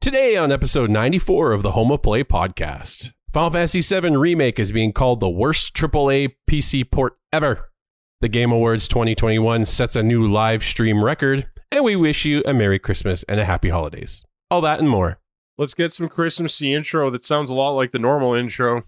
[0.00, 4.70] Today on episode 94 of the Home of Play podcast, Final Fantasy VII Remake is
[4.70, 7.72] being called the worst AAA PC port ever.
[8.20, 12.54] The Game Awards 2021 sets a new live stream record, and we wish you a
[12.54, 14.24] Merry Christmas and a Happy Holidays.
[14.52, 15.18] All that and more.
[15.58, 18.84] Let's get some Christmassy intro that sounds a lot like the normal intro.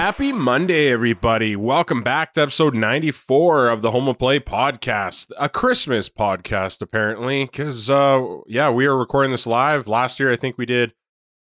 [0.00, 1.56] Happy Monday, everybody.
[1.56, 7.44] Welcome back to episode 94 of the Home of Play podcast, a Christmas podcast, apparently.
[7.44, 9.88] Because, uh, yeah, we are recording this live.
[9.88, 10.94] Last year, I think we did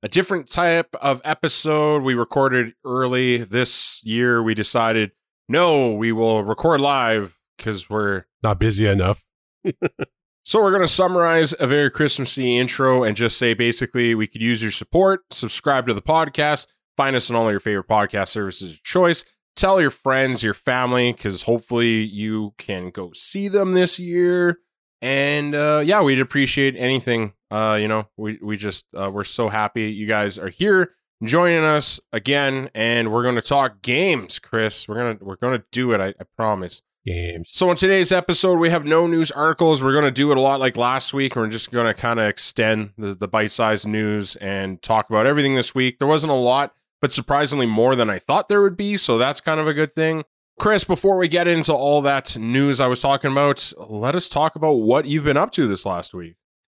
[0.04, 2.04] a different type of episode.
[2.04, 3.38] We recorded early.
[3.38, 5.14] This year, we decided,
[5.50, 9.26] no, we will record live because we're Not busy enough.
[10.46, 14.44] so we're going to summarize a very Christmassy intro and just say basically we could
[14.44, 18.74] use your support, subscribe to the podcast, find us on all your favorite podcast services
[18.74, 19.26] of choice,
[19.56, 24.60] tell your friends, your family, because hopefully you can go see them this year.
[25.02, 27.34] And uh, yeah, we'd appreciate anything.
[27.52, 31.64] Uh, you know, we we just uh, we're so happy you guys are here joining
[31.64, 34.88] us again, and we're going to talk games, Chris.
[34.88, 36.02] We're gonna we're gonna do it.
[36.02, 36.82] I, I promise.
[37.06, 37.52] Games.
[37.52, 39.84] So in today's episode, we have no news articles.
[39.84, 41.36] We're going to do it a lot like last week.
[41.36, 45.54] We're just going to kind of extend the, the bite-sized news and talk about everything
[45.54, 46.00] this week.
[46.00, 46.74] There wasn't a lot,
[47.04, 48.96] but surprisingly more than I thought there would be.
[48.96, 50.24] So that's kind of a good thing.
[50.58, 54.56] Chris, before we get into all that news I was talking about, let us talk
[54.56, 56.36] about what you've been up to this last week.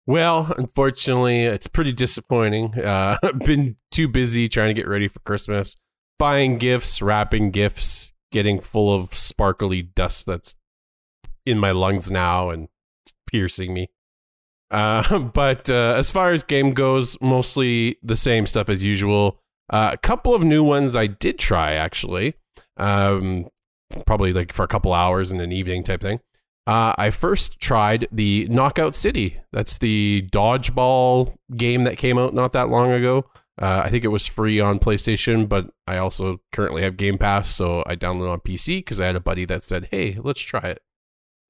[0.07, 2.73] Well, unfortunately, it's pretty disappointing.
[2.85, 5.77] Uh, I've been too busy trying to get ready for Christmas,
[6.19, 10.57] buying gifts, wrapping gifts, getting full of sparkly dust that's
[11.45, 12.69] in my lungs now and
[13.27, 13.91] piercing me.
[14.71, 19.43] Uh, but uh, as far as game goes, mostly the same stuff as usual.
[19.71, 22.35] Uh, a couple of new ones I did try actually,
[22.77, 23.49] um,
[24.07, 26.21] probably like for a couple hours in an evening type thing.
[26.67, 29.41] Uh, I first tried the Knockout City.
[29.53, 33.27] That's the dodgeball game that came out not that long ago.
[33.61, 37.55] Uh, I think it was free on PlayStation, but I also currently have Game Pass,
[37.55, 40.61] so I downloaded on PC because I had a buddy that said, "Hey, let's try
[40.61, 40.83] it."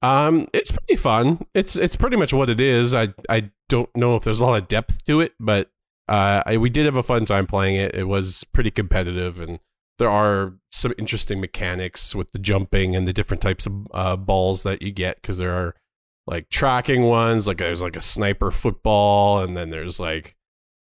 [0.03, 1.47] Um, it's pretty fun.
[1.55, 2.93] It's it's pretty much what it is.
[2.93, 5.71] I I don't know if there's a lot of depth to it, but
[6.07, 7.95] uh, I, we did have a fun time playing it.
[7.95, 9.59] It was pretty competitive, and
[9.97, 14.63] there are some interesting mechanics with the jumping and the different types of uh, balls
[14.63, 15.75] that you get because there are
[16.27, 17.47] like tracking ones.
[17.47, 20.35] Like there's like a sniper football, and then there's like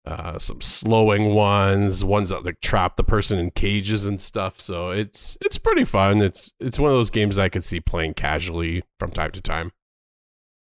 [0.05, 4.61] uh, some slowing ones, ones that like trap the person in cages and stuff.
[4.61, 6.21] So it's it's pretty fun.
[6.21, 9.73] It's it's one of those games I could see playing casually from time to time.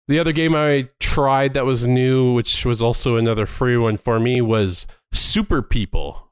[0.07, 4.19] The other game I tried that was new, which was also another free one for
[4.19, 6.31] me, was Super People.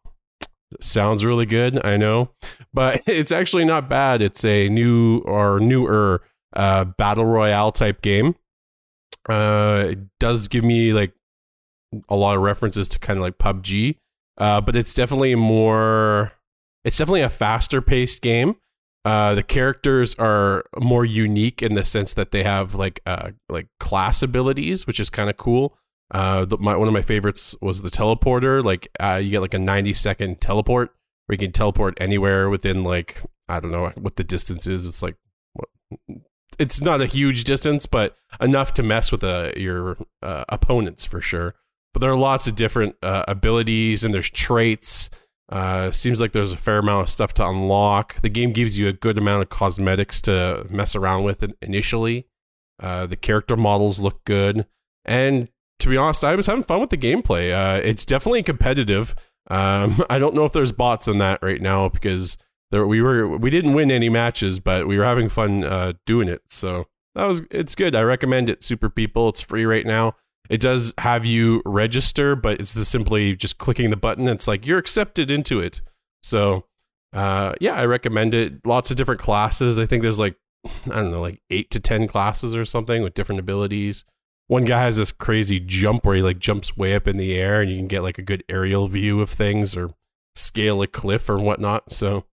[0.79, 2.31] Sounds really good, I know,
[2.73, 4.22] but it's actually not bad.
[4.22, 6.23] It's a new or newer
[6.56, 8.35] uh, battle royale type game.
[9.28, 11.13] Uh, it does give me like
[12.09, 13.97] a lot of references to kind of like PUBG,
[14.38, 16.31] uh, but it's definitely more.
[16.83, 18.56] It's definitely a faster paced game.
[19.05, 23.67] Uh, the characters are more unique in the sense that they have like uh, like
[23.79, 25.77] class abilities, which is kind of cool.
[26.11, 28.63] Uh, the, my, one of my favorites was the teleporter.
[28.63, 32.83] Like uh, you get like a ninety second teleport where you can teleport anywhere within
[32.83, 34.87] like I don't know what the distance is.
[34.87, 35.15] It's like
[36.57, 41.55] it's not a huge distance, but enough to mess with uh, your opponents for sure.
[41.93, 45.09] But there are lots of different abilities and there's traits.
[45.53, 48.19] Uh, seems like there's a fair amount of stuff to unlock.
[48.21, 52.25] The game gives you a good amount of cosmetics to mess around with initially.
[52.81, 54.65] Uh, the character models look good,
[55.05, 55.47] and
[55.77, 57.53] to be honest, I was having fun with the gameplay.
[57.53, 59.13] Uh, it's definitely competitive.
[59.51, 62.35] Um, I don't know if there's bots in that right now because
[62.71, 66.29] there we were we didn't win any matches, but we were having fun uh, doing
[66.29, 66.41] it.
[66.49, 67.93] So that was it's good.
[67.93, 68.63] I recommend it.
[68.63, 69.29] Super People.
[69.29, 70.15] It's free right now.
[70.53, 74.27] It does have you register, but it's just simply just clicking the button.
[74.27, 75.81] It's like you're accepted into it.
[76.21, 76.65] So,
[77.11, 78.63] uh, yeah, I recommend it.
[78.63, 79.79] Lots of different classes.
[79.79, 80.35] I think there's like,
[80.67, 84.05] I don't know, like eight to 10 classes or something with different abilities.
[84.45, 87.59] One guy has this crazy jump where he like jumps way up in the air
[87.59, 89.89] and you can get like a good aerial view of things or
[90.35, 91.91] scale a cliff or whatnot.
[91.91, 92.25] So,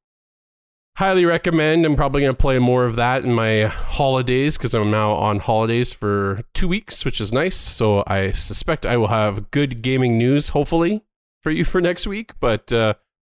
[1.01, 1.87] highly recommend.
[1.87, 5.39] I'm probably going to play more of that in my holidays because I'm now on
[5.39, 7.57] holidays for two weeks, which is nice.
[7.57, 11.03] So I suspect I will have good gaming news, hopefully,
[11.43, 12.33] for you for next week.
[12.39, 12.95] But uh,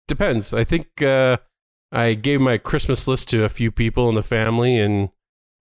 [0.08, 0.54] depends.
[0.54, 1.38] I think uh,
[1.92, 5.10] I gave my Christmas list to a few people in the family, and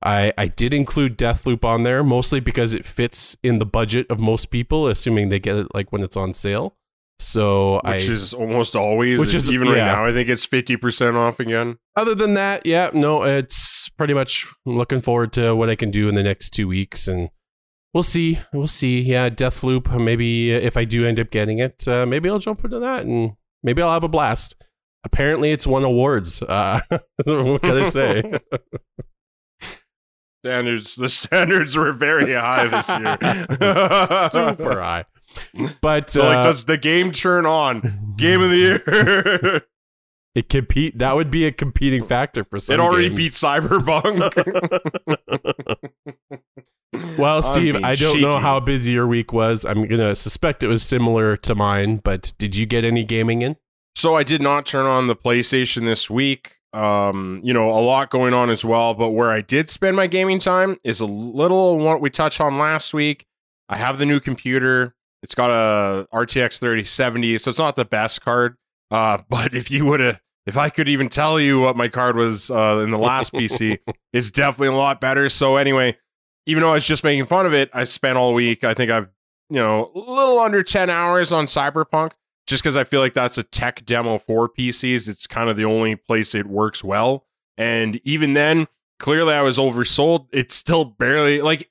[0.03, 4.19] I I did include Deathloop on there mostly because it fits in the budget of
[4.19, 6.79] most people, assuming they get it like when it's on sale.
[7.21, 9.21] So which I, is almost always.
[9.21, 10.07] Which is- even right now.
[10.07, 11.79] I think it's fifty percent off again.
[11.97, 16.09] other than that, yeah, no, it's pretty much looking forward to what I can do
[16.09, 17.29] in the next two weeks, and
[17.93, 19.01] we'll see, we'll see.
[19.03, 20.03] Yeah, Deathloop.
[20.03, 23.33] Maybe if I do end up getting it, uh, maybe I'll jump into that, and
[23.63, 24.57] maybe I'll have a blast.
[25.05, 26.43] Apparently, it's won awards.
[26.43, 26.81] Uh,
[27.25, 28.23] what can I say?
[30.45, 30.97] Standards.
[30.97, 33.19] The standards were very high this year.
[34.31, 35.05] Super high.
[35.81, 37.81] But So, uh, like, does the game turn on?
[38.17, 39.63] Game of the year.
[40.35, 40.99] it compete?
[40.99, 42.75] That would be a competing factor for some.
[42.75, 43.19] it already games.
[43.19, 44.31] beat Cyberpunk.
[47.17, 49.65] Well, Steve, I don't know how busy your week was.
[49.65, 51.99] I'm gonna suspect it was similar to mine.
[51.99, 53.57] But did you get any gaming in?
[53.95, 56.55] So I did not turn on the PlayStation this week.
[56.73, 60.07] Um, you know, a lot going on as well, but where I did spend my
[60.07, 63.27] gaming time is a little what we touched on last week.
[63.69, 64.95] I have the new computer.
[65.23, 68.57] It's got a RTX 3070, so it's not the best card.
[68.91, 72.17] Uh, but if you would have if I could even tell you what my card
[72.17, 73.79] was uh, in the last PC,
[74.13, 75.29] it's definitely a lot better.
[75.29, 75.97] So anyway,
[76.47, 78.65] even though I was just making fun of it, I spent all week.
[78.65, 79.09] I think I've
[79.49, 82.13] you know a little under 10 hours on Cyberpunk
[82.47, 85.09] just because I feel like that's a tech demo for PCs.
[85.09, 87.27] It's kind of the only place it works well.
[87.57, 88.67] And even then,
[88.99, 90.27] clearly I was oversold.
[90.33, 91.71] It's still barely like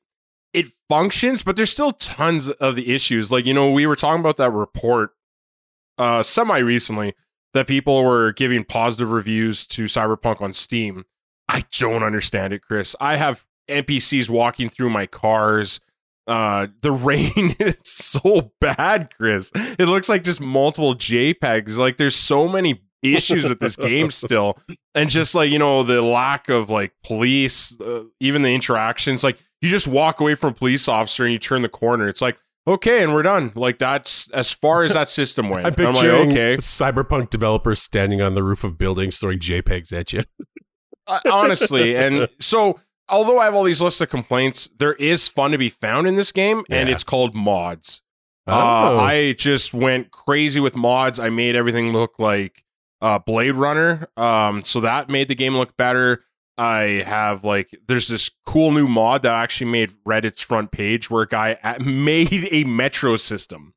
[0.54, 3.32] it functions, but there's still tons of the issues.
[3.32, 5.12] Like, you know, we were talking about that report
[5.98, 7.14] uh semi recently
[7.54, 11.06] that people were giving positive reviews to Cyberpunk on Steam.
[11.48, 12.96] I don't understand it, Chris.
[13.02, 15.80] I have NPCs walking through my cars
[16.30, 22.16] uh the rain is so bad chris it looks like just multiple jpegs like there's
[22.16, 24.58] so many issues with this game still.
[24.96, 29.38] And just like you know the lack of like police uh, even the interactions like
[29.62, 32.08] you just walk away from a police officer and you turn the corner.
[32.08, 32.38] It's like
[32.68, 33.52] okay and we're done.
[33.56, 35.66] Like that's as far as that system went.
[35.66, 36.58] I'm I'm like okay.
[36.58, 40.24] cyberpunk developers standing on the roof of buildings throwing JPEGs at you.
[41.08, 45.50] Uh, honestly and so although i have all these lists of complaints there is fun
[45.50, 48.02] to be found in this game and it's called mods.
[48.46, 48.52] Oh.
[48.52, 51.20] Uh, I just went crazy with mods.
[51.20, 52.64] I made everything look like
[53.02, 54.08] uh, Blade Runner.
[54.18, 56.24] Um, so that made the game look better.
[56.58, 61.24] I have like, there's this cool new mod that actually made Reddit's front page where
[61.24, 63.74] a guy made a metro system.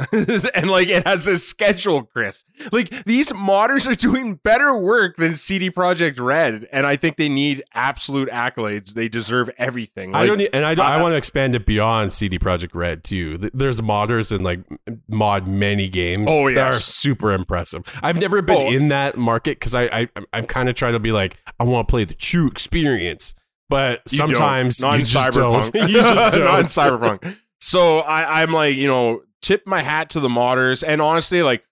[0.54, 2.44] and like it has a schedule, Chris.
[2.70, 7.28] Like these modders are doing better work than CD Projekt Red, and I think they
[7.28, 8.94] need absolute accolades.
[8.94, 10.14] They deserve everything.
[10.14, 12.74] I don't, need, and I, don't, I, I- want to expand it beyond CD Projekt
[12.76, 13.38] Red too.
[13.52, 14.60] There's modders and like
[15.08, 16.26] mod many games.
[16.30, 17.82] Oh, that are super impressive.
[18.02, 18.66] I've never been Oh.
[18.70, 21.88] in that market because I, I I'm kind of trying to be like I want
[21.88, 23.34] to play the true experience,
[23.68, 25.72] but You sometimes not you in just cyberpunk.
[25.72, 25.74] don't.
[25.88, 26.64] you just not in don't.
[26.66, 27.36] cyberpunk.
[27.60, 31.64] So I, I'm like, you know, tip my hat to the modders, and honestly, like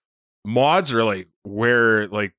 [0.43, 2.33] mods are like where like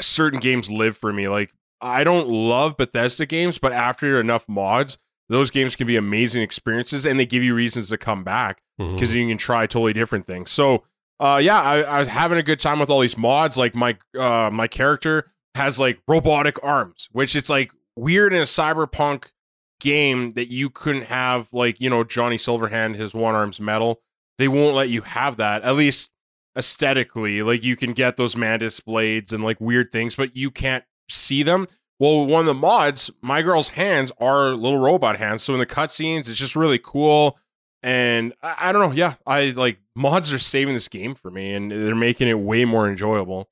[0.00, 1.26] certain games live for me.
[1.28, 4.98] Like I don't love Bethesda games, but after enough mods,
[5.28, 8.62] those games can be amazing experiences, and they give you reasons to come back
[8.94, 10.50] because you can try totally different things.
[10.52, 10.84] So,
[11.18, 13.58] uh, yeah, I, I was having a good time with all these mods.
[13.58, 18.44] Like my uh, my character has like robotic arms, which it's like weird in a
[18.44, 19.32] cyberpunk
[19.80, 24.00] game that you couldn't have like you know Johnny Silverhand his one arm's metal.
[24.40, 26.08] They won't let you have that at least
[26.56, 27.42] aesthetically.
[27.42, 31.42] Like you can get those mantis blades and like weird things, but you can't see
[31.42, 31.66] them.
[31.98, 35.42] Well, one of the mods, my girl's hands are little robot hands.
[35.42, 37.38] So in the cutscenes, it's just really cool.
[37.82, 38.94] And I, I don't know.
[38.94, 42.64] Yeah, I like mods are saving this game for me, and they're making it way
[42.64, 43.50] more enjoyable.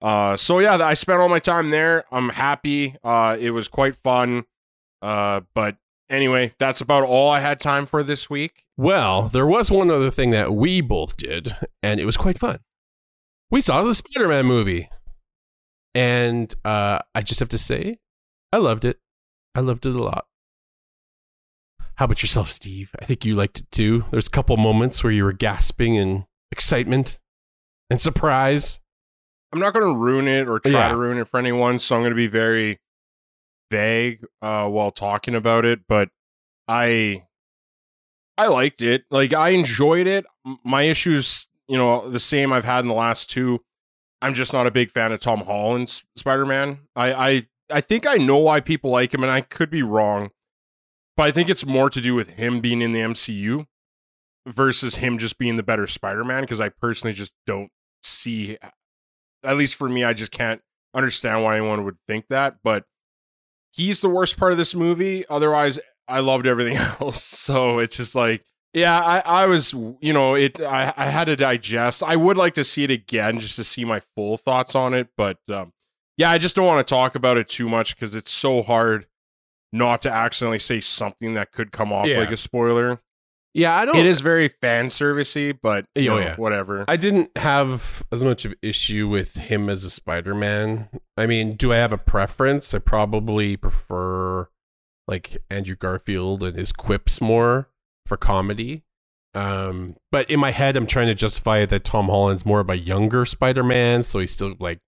[0.00, 2.04] Uh, so yeah, I spent all my time there.
[2.12, 2.94] I'm happy.
[3.02, 4.44] Uh, it was quite fun.
[5.02, 5.76] Uh, but
[6.10, 8.64] anyway, that's about all I had time for this week.
[8.76, 12.60] Well, there was one other thing that we both did, and it was quite fun.
[13.50, 14.88] We saw the Spider-Man movie,
[15.94, 17.98] and uh, I just have to say,
[18.52, 18.98] I loved it.
[19.54, 20.26] I loved it a lot.
[21.96, 22.94] How about yourself, Steve?
[23.00, 24.04] I think you liked it too.
[24.10, 27.20] There's a couple moments where you were gasping in excitement
[27.90, 28.78] and surprise.
[29.52, 30.88] I'm not going to ruin it or try Yeah.
[30.90, 32.78] to ruin it for anyone, so I'm going to be very
[33.70, 35.80] vague uh, while talking about it.
[35.88, 36.10] But
[36.66, 37.24] I,
[38.36, 39.04] I liked it.
[39.10, 40.26] Like I enjoyed it.
[40.64, 43.64] My issues, you know, the same I've had in the last two.
[44.20, 46.80] I'm just not a big fan of Tom Holland's Spider-Man.
[46.96, 50.30] I, I, I think I know why people like him, and I could be wrong,
[51.16, 53.66] but I think it's more to do with him being in the MCU
[54.46, 56.42] versus him just being the better Spider-Man.
[56.42, 57.70] Because I personally just don't
[58.02, 58.56] see
[59.44, 60.60] at least for me, I just can't
[60.94, 62.56] understand why anyone would think that.
[62.62, 62.84] But
[63.78, 65.24] he's the worst part of this movie.
[65.30, 67.22] Otherwise, I loved everything else.
[67.22, 68.44] So it's just like
[68.74, 70.60] Yeah, I, I was, you know, it.
[70.60, 72.02] I, I had to digest.
[72.02, 75.08] I would like to see it again just to see my full thoughts on it,
[75.16, 75.72] but um,
[76.16, 79.06] yeah, I just don't want to talk about it too much because it's so hard
[79.72, 82.18] not to accidentally say something that could come off Yeah.
[82.18, 83.00] like a spoiler.
[83.58, 83.96] Yeah, I don't.
[83.96, 86.36] It is very fan servicey, but you know, yeah.
[86.36, 86.84] whatever.
[86.86, 90.88] I didn't have as much of issue with him as a Spider-Man.
[91.16, 92.72] I mean, do I have a preference?
[92.72, 94.48] I probably prefer
[95.08, 97.68] like Andrew Garfield and his quips more
[98.06, 98.84] for comedy.
[99.34, 102.78] Um, but in my head, I'm trying to justify that Tom Holland's more of a
[102.78, 104.78] younger Spider-Man, so he's still like,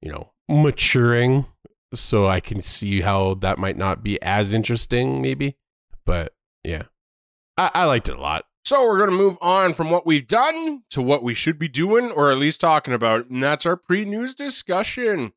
[0.00, 1.46] you know, maturing.
[1.94, 5.56] So I can see how that might not be as interesting, maybe.
[6.04, 6.84] But yeah,
[7.56, 8.44] I, I liked it a lot.
[8.64, 11.68] So we're going to move on from what we've done to what we should be
[11.68, 15.32] doing, or at least talking about, and that's our pre-news discussion.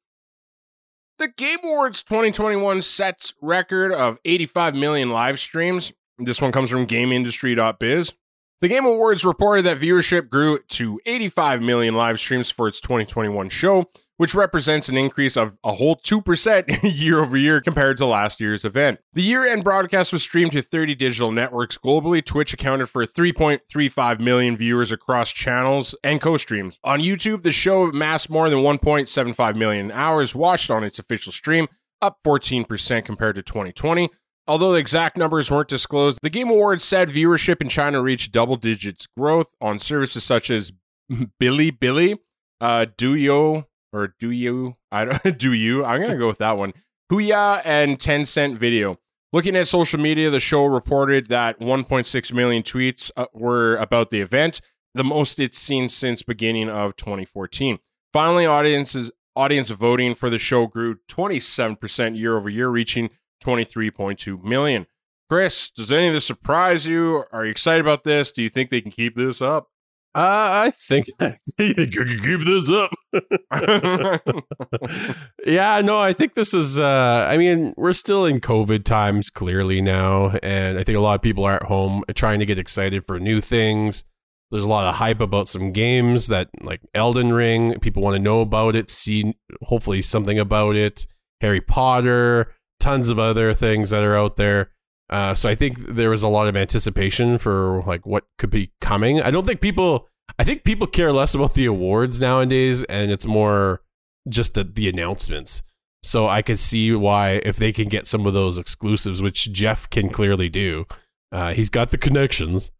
[1.17, 5.91] The Game Awards 2021 sets record of 85 million live streams.
[6.19, 8.13] This one comes from GameIndustry.biz.
[8.61, 13.49] The Game Awards reported that viewership grew to 85 million live streams for its 2021
[13.49, 18.39] show, which represents an increase of a whole 2% year over year compared to last
[18.39, 18.99] year's event.
[19.13, 22.23] The year end broadcast was streamed to 30 digital networks globally.
[22.23, 26.79] Twitch accounted for 3.35 million viewers across channels and co streams.
[26.83, 31.67] On YouTube, the show amassed more than 1.75 million hours watched on its official stream,
[32.01, 34.09] up 14% compared to 2020.
[34.47, 38.57] Although the exact numbers weren't disclosed, the Game Awards said viewership in China reached double
[38.57, 40.71] digits growth on services such as
[41.41, 42.19] Bilibili,
[42.61, 43.65] uh, Duyo,
[43.95, 44.75] or Do You?
[44.91, 45.85] I don't Do You.
[45.85, 46.73] I'm gonna go with that one.
[47.11, 48.97] Huya and Tencent Video.
[49.31, 54.21] Looking at social media, the show reported that 1.6 million tweets uh, were about the
[54.21, 54.61] event,
[54.93, 57.79] the most it's seen since beginning of 2014.
[58.13, 63.09] Finally, audiences audience voting for the show grew 27% year over year, reaching
[63.43, 64.87] 23.2 million.
[65.29, 67.25] Chris, does any of this surprise you?
[67.31, 68.31] Are you excited about this?
[68.31, 69.69] Do you think they can keep this up?
[70.15, 72.91] Uh, I think you think I can keep this up.
[75.45, 76.79] yeah, no, I think this is.
[76.79, 81.15] Uh, I mean, we're still in COVID times, clearly now, and I think a lot
[81.15, 84.05] of people are at home trying to get excited for new things.
[84.51, 88.21] There's a lot of hype about some games that, like Elden Ring, people want to
[88.21, 91.05] know about it, see hopefully something about it.
[91.41, 94.71] Harry Potter, tons of other things that are out there.
[95.09, 98.71] Uh, so I think there was a lot of anticipation for like what could be
[98.81, 99.21] coming.
[99.21, 100.07] I don't think people.
[100.39, 103.81] I think people care less about the awards nowadays, and it's more
[104.27, 105.61] just the the announcements.
[106.01, 109.89] So I could see why if they can get some of those exclusives, which Jeff
[109.89, 110.85] can clearly do,
[111.31, 112.71] uh, he's got the connections.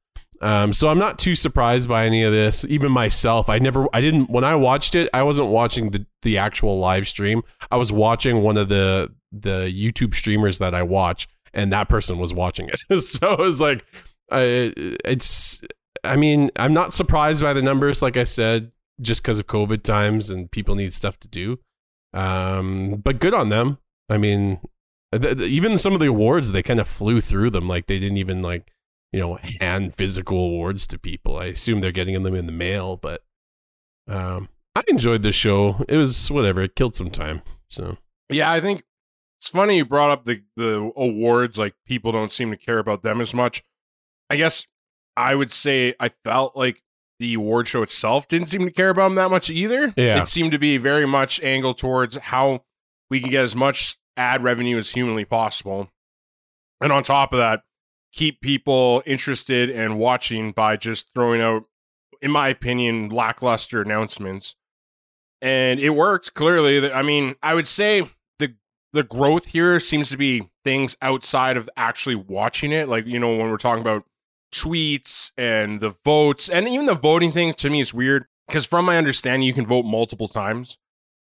[0.41, 2.65] Um, so I'm not too surprised by any of this.
[2.67, 6.37] Even myself, I never, I didn't when I watched it, I wasn't watching the the
[6.37, 7.41] actual live stream.
[7.71, 12.19] I was watching one of the the YouTube streamers that I watch, and that person
[12.19, 13.01] was watching it.
[13.01, 13.85] so it was like,
[14.31, 14.69] uh,
[15.03, 15.61] it's.
[16.03, 18.03] I mean, I'm not surprised by the numbers.
[18.03, 18.71] Like I said,
[19.01, 21.57] just because of COVID times and people need stuff to do.
[22.13, 23.79] Um, but good on them.
[24.09, 24.59] I mean,
[25.11, 27.67] th- th- even some of the awards, they kind of flew through them.
[27.67, 28.71] Like they didn't even like,
[29.11, 31.37] you know, hand physical awards to people.
[31.37, 33.23] I assume they're getting them in the mail, but
[34.07, 35.83] um, I enjoyed the show.
[35.89, 36.61] It was whatever.
[36.61, 37.41] It killed some time.
[37.69, 37.97] So
[38.29, 38.83] Yeah, I think
[39.45, 41.55] it's funny you brought up the the awards.
[41.55, 43.63] Like people don't seem to care about them as much.
[44.27, 44.65] I guess
[45.15, 46.81] I would say I felt like
[47.19, 49.93] the award show itself didn't seem to care about them that much either.
[49.95, 50.19] Yeah.
[50.19, 52.63] it seemed to be very much angled towards how
[53.11, 55.91] we can get as much ad revenue as humanly possible,
[56.81, 57.61] and on top of that,
[58.13, 61.65] keep people interested and watching by just throwing out,
[62.19, 64.55] in my opinion, lackluster announcements.
[65.39, 66.91] And it worked clearly.
[66.91, 68.09] I mean, I would say
[68.95, 72.87] the growth here seems to be things outside of actually watching it.
[72.87, 74.05] Like, you know, when we're talking about
[74.53, 78.85] tweets and the votes, and even the voting thing to me is weird because, from
[78.85, 80.77] my understanding, you can vote multiple times,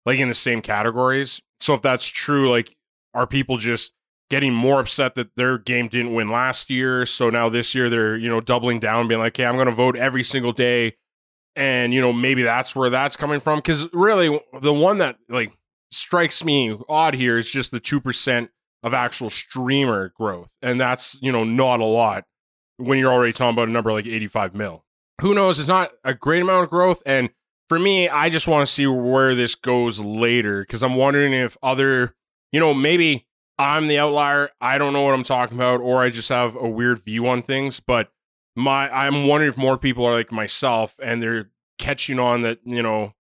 [0.05, 1.41] like in the same categories.
[1.61, 2.75] So, if that's true, like,
[3.15, 3.93] are people just
[4.31, 7.07] getting more upset that their game didn't win last year?
[7.07, 9.75] So now this year they're, you know, doubling down, being like, okay, I'm going to
[9.75, 10.97] vote every single day.
[11.57, 13.59] And, you know, maybe that's where that's coming from.
[13.59, 15.53] Because really, the one that, like,
[15.91, 18.49] strikes me odd here is just the 2%
[18.83, 20.55] of actual streamer growth.
[20.63, 22.25] And that's, you know, not a lot
[22.79, 24.85] when you're already talking about a number like 85 mil.
[25.21, 25.59] Who knows?
[25.59, 27.03] It's not a great amount of growth.
[27.05, 27.31] And
[27.69, 31.57] for me, I just want to see where this goes later because I'm wondering if
[31.63, 32.15] other,
[32.53, 33.27] you know, maybe
[33.59, 34.49] I'm the outlier.
[34.61, 37.43] I don't know what I'm talking about, or I just have a weird view on
[37.43, 37.79] things.
[37.79, 38.11] But
[38.57, 42.83] my, I'm wondering if more people are like myself and they're catching on that, you
[42.83, 43.15] know,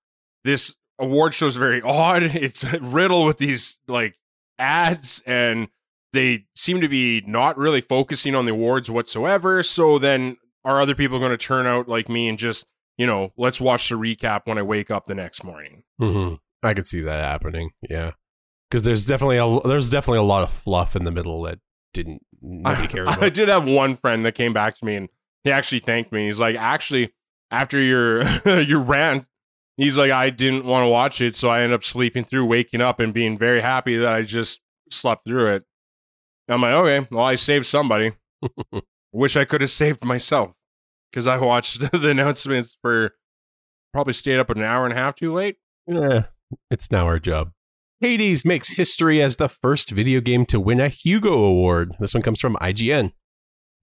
[0.44, 2.22] this award show is very odd.
[2.34, 4.18] It's riddled with these like
[4.58, 5.68] ads and
[6.12, 9.62] they seem to be not really focusing on the awards whatsoever.
[9.62, 12.66] So then are other people going to turn out like me and just
[12.98, 15.84] you know let's watch the recap when I wake up the next morning?
[15.98, 17.70] hmm I could see that happening.
[17.88, 18.12] Yeah,
[18.70, 21.58] because there's definitely a there's definitely a lot of fluff in the middle that
[21.94, 23.24] didn't nobody cares I, about.
[23.24, 25.08] I did have one friend that came back to me and
[25.44, 26.26] he actually thanked me.
[26.26, 27.12] He's like, actually,
[27.50, 28.22] after your
[28.60, 29.28] your rant,
[29.82, 32.80] he's like, I didn't want to watch it, so I ended up sleeping through, waking
[32.80, 34.60] up, and being very happy that I just
[34.90, 35.64] slept through it.
[36.48, 38.12] I'm like, okay, well, I saved somebody.
[39.12, 40.56] Wish I could have saved myself
[41.10, 43.12] because I watched the announcements for
[43.92, 45.56] probably stayed up an hour and a half too late.
[45.90, 46.22] Eh,
[46.70, 47.52] it's now our job.
[48.00, 51.94] Hades makes history as the first video game to win a Hugo Award.
[52.00, 53.12] This one comes from IGN.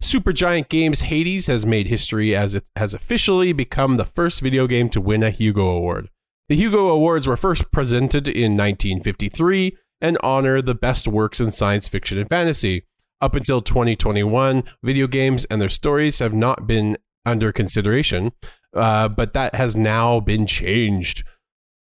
[0.01, 4.89] Supergiant Games Hades has made history as it has officially become the first video game
[4.89, 6.09] to win a Hugo Award.
[6.49, 11.89] The Hugo Awards were first presented in 1953 and honor the best works in science
[11.89, 12.85] fiction and fantasy.
[13.19, 18.31] Up until 2021, video games and their stories have not been under consideration,
[18.75, 21.23] uh, but that has now been changed.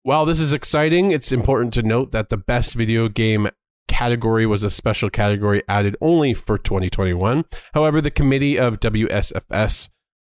[0.03, 3.47] While this is exciting, it's important to note that the best video game
[3.99, 7.43] category was a special category added only for 2021.
[7.73, 9.89] However, the committee of WSFS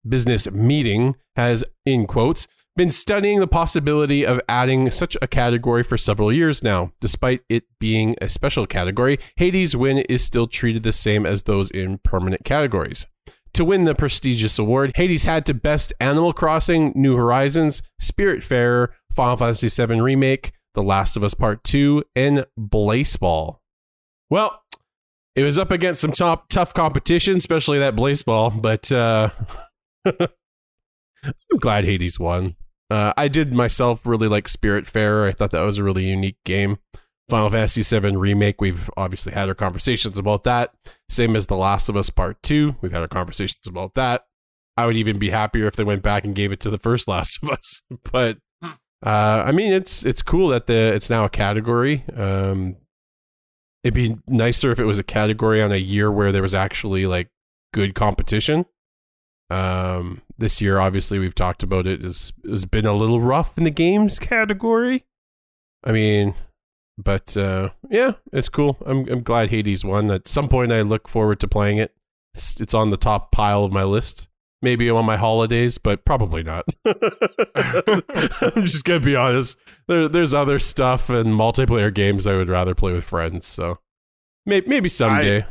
[0.06, 5.98] business meeting has, in quotes, been studying the possibility of adding such a category for
[5.98, 6.92] several years now.
[7.00, 11.72] Despite it being a special category, Hades' win is still treated the same as those
[11.72, 13.06] in permanent categories.
[13.54, 19.38] To win the prestigious award, Hades had to best Animal Crossing, New Horizons, Spiritfarer, Final
[19.38, 23.58] Fantasy VII Remake, The Last of Us Part 2, and Blaseball.
[24.30, 24.62] Well,
[25.36, 29.30] it was up against some top, tough competition, especially that Blaseball, but uh,
[31.24, 32.56] I'm glad Hades won.
[32.90, 35.28] Uh, I did myself really like Spiritfarer.
[35.28, 36.78] I thought that was a really unique game.
[37.30, 40.74] Final Fantasy VII Remake, we've obviously had our conversations about that.
[41.10, 44.26] Same as The Last of Us Part 2, we've had our conversations about that.
[44.76, 47.08] I would even be happier if they went back and gave it to the first
[47.08, 47.82] Last of Us.
[48.12, 48.40] But
[49.06, 52.04] uh, I mean, it's it's cool that the it's now a category.
[52.16, 52.78] Um,
[53.84, 57.06] it'd be nicer if it was a category on a year where there was actually
[57.06, 57.28] like
[57.74, 58.66] good competition.
[59.50, 62.02] Um, this year, obviously, we've talked about it.
[62.02, 65.04] Has has been a little rough in the games category.
[65.84, 66.34] I mean,
[66.98, 68.78] but uh, yeah, it's cool.
[68.86, 70.12] I'm I'm glad Hades won.
[70.12, 71.94] At some point, I look forward to playing it.
[72.34, 74.30] It's, it's on the top pile of my list.
[74.64, 76.66] Maybe on my holidays, but probably not.
[76.86, 79.60] I'm just gonna be honest.
[79.88, 83.46] There, there's other stuff and multiplayer games I would rather play with friends.
[83.46, 83.80] So
[84.46, 85.46] maybe maybe someday.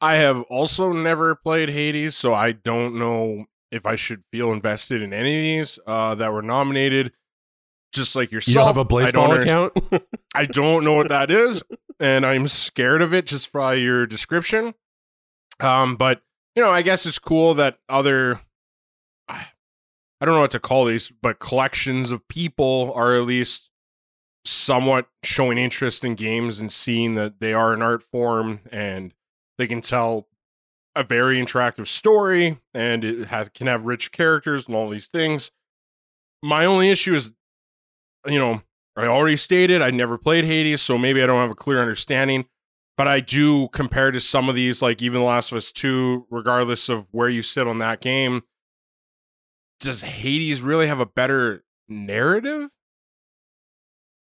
[0.00, 5.02] I have also never played Hades, so I don't know if I should feel invested
[5.02, 7.12] in any of these uh, that were nominated.
[7.92, 10.04] Just like yourself, you have a I Blaseball account.
[10.34, 11.60] I don't know what that is,
[11.98, 14.74] and I'm scared of it just by your description.
[15.58, 16.22] Um, but
[16.54, 18.40] you know, I guess it's cool that other
[20.20, 23.70] I don't know what to call these, but collections of people are at least
[24.44, 29.14] somewhat showing interest in games and seeing that they are an art form and
[29.56, 30.28] they can tell
[30.94, 35.52] a very interactive story and it has, can have rich characters and all these things.
[36.42, 37.32] My only issue is,
[38.26, 38.62] you know,
[38.96, 42.46] I already stated I never played Hades, so maybe I don't have a clear understanding.
[43.00, 46.26] But I do compare to some of these, like even The Last of Us 2,
[46.30, 48.42] regardless of where you sit on that game.
[49.80, 52.68] Does Hades really have a better narrative?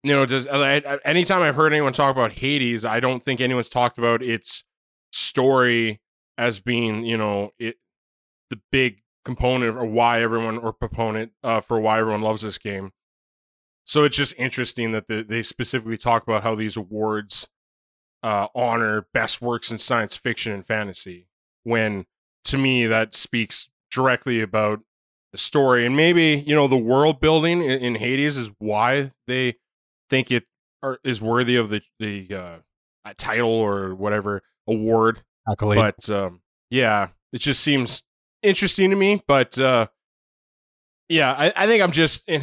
[0.03, 3.69] You know, does I, anytime I've heard anyone talk about Hades, I don't think anyone's
[3.69, 4.65] talked about its
[5.13, 6.01] story
[6.39, 7.77] as being, you know, it
[8.49, 12.93] the big component or why everyone or proponent uh, for why everyone loves this game.
[13.85, 17.49] So it's just interesting that the, they specifically talk about how these awards
[18.23, 21.29] uh, honor best works in science fiction and fantasy.
[21.65, 22.07] When
[22.45, 24.81] to me that speaks directly about
[25.33, 29.55] the story and maybe you know the world building in, in Hades is why they
[30.11, 30.45] think it
[30.83, 32.59] are, is worthy of the the uh,
[33.17, 35.79] title or whatever award Accolade.
[35.79, 38.03] but um, yeah, it just seems
[38.43, 39.21] interesting to me.
[39.27, 39.89] But uh,
[41.09, 42.43] yeah, I, I think I'm just in,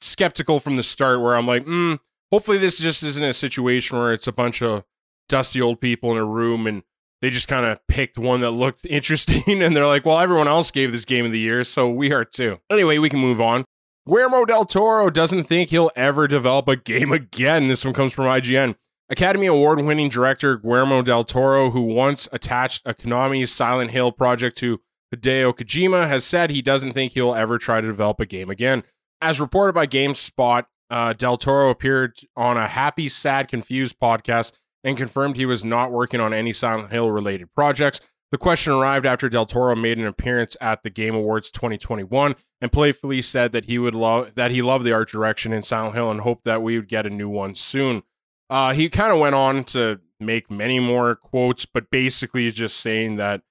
[0.00, 1.98] skeptical from the start, where I'm like, mm,
[2.30, 4.84] hopefully this just isn't a situation where it's a bunch of
[5.28, 6.82] dusty old people in a room and
[7.20, 10.70] they just kind of picked one that looked interesting and they're like, well, everyone else
[10.70, 12.58] gave this game of the year, so we are too.
[12.70, 13.64] Anyway, we can move on.
[14.06, 17.68] Guillermo del Toro doesn't think he'll ever develop a game again.
[17.68, 18.74] This one comes from IGN.
[19.08, 24.56] Academy Award winning director Guillermo del Toro, who once attached a Konami's Silent Hill project
[24.58, 24.80] to
[25.14, 28.82] Hideo Kojima, has said he doesn't think he'll ever try to develop a game again.
[29.22, 34.52] As reported by GameSpot, uh, del Toro appeared on a Happy, Sad, Confused podcast
[34.84, 38.00] and confirmed he was not working on any Silent Hill related projects.
[38.30, 42.72] The question arrived after Del Toro made an appearance at the Game Awards 2021 and
[42.72, 46.10] playfully said that he would love that he loved the art direction in Silent Hill
[46.10, 48.02] and hoped that we would get a new one soon.
[48.50, 53.16] Uh, he kind of went on to make many more quotes, but basically just saying
[53.16, 53.42] that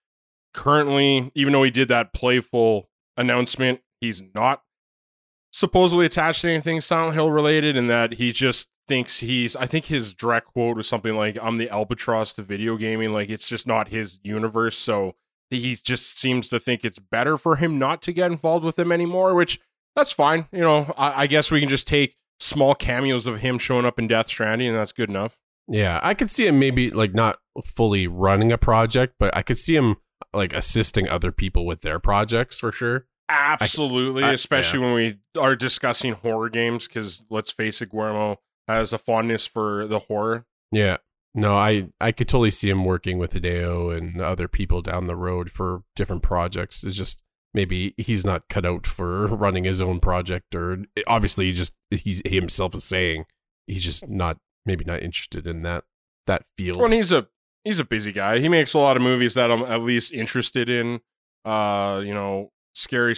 [0.54, 4.63] currently, even though he did that playful announcement, he's not
[5.52, 9.56] supposedly attached to anything Silent Hill related, and that he just thinks he's.
[9.56, 13.30] I think his direct quote was something like, "I'm the albatross to video gaming." Like
[13.30, 15.15] it's just not his universe, so
[15.50, 18.91] he just seems to think it's better for him not to get involved with him
[18.91, 19.34] anymore.
[19.36, 19.60] Which
[19.96, 20.48] that's fine.
[20.52, 24.00] You know, I, I guess we can just take small cameos of him showing up
[24.00, 25.38] in Death Stranding, and that's good enough.
[25.67, 29.58] Yeah, I could see him maybe like not fully running a project, but I could
[29.58, 29.96] see him
[30.34, 33.06] like assisting other people with their projects for sure.
[33.30, 38.39] Absolutely, I- I- especially when we are discussing horror games, because let's face it, Guillermo
[38.67, 40.45] has a fondness for the horror.
[40.71, 40.97] Yeah.
[41.36, 45.15] No, I I could totally see him working with Hideo and other people down the
[45.15, 46.84] road for different projects.
[46.84, 47.23] It's just
[47.54, 52.21] maybe he's not cut out for running his own project or obviously he just he's
[52.26, 53.26] he himself is saying
[53.67, 55.86] he's just not maybe not interested in that
[56.28, 56.78] that field.
[56.78, 57.28] Well, he's a
[57.63, 58.39] he's a busy guy.
[58.39, 61.02] He makes a lot of movies that I'm at least interested in.
[61.45, 63.15] Uh, you know, scary.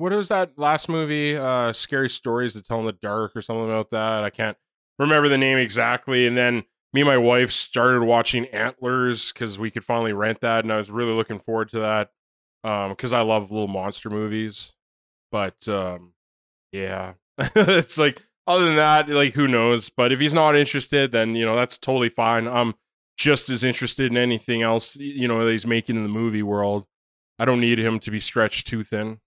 [0.00, 1.36] What was that last movie?
[1.36, 4.24] Uh, scary stories to tell in the dark or something about that.
[4.24, 4.56] I can't
[4.98, 6.26] remember the name exactly.
[6.26, 10.64] And then me and my wife started watching Antlers because we could finally rent that,
[10.64, 12.12] and I was really looking forward to that.
[12.64, 14.72] Um, because I love little monster movies.
[15.30, 16.14] But um,
[16.72, 19.90] yeah, it's like other than that, like who knows?
[19.90, 22.48] But if he's not interested, then you know that's totally fine.
[22.48, 22.72] I'm
[23.18, 26.86] just as interested in anything else, you know, that he's making in the movie world.
[27.38, 29.20] I don't need him to be stretched too thin.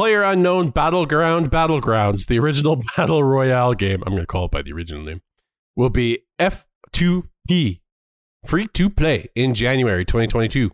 [0.00, 4.02] Player unknown battleground battlegrounds, the original battle royale game.
[4.06, 5.20] I'm going to call it by the original name.
[5.76, 7.80] Will be F2P,
[8.46, 10.70] free to play in January 2022.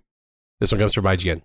[0.60, 1.42] This one comes from IGN.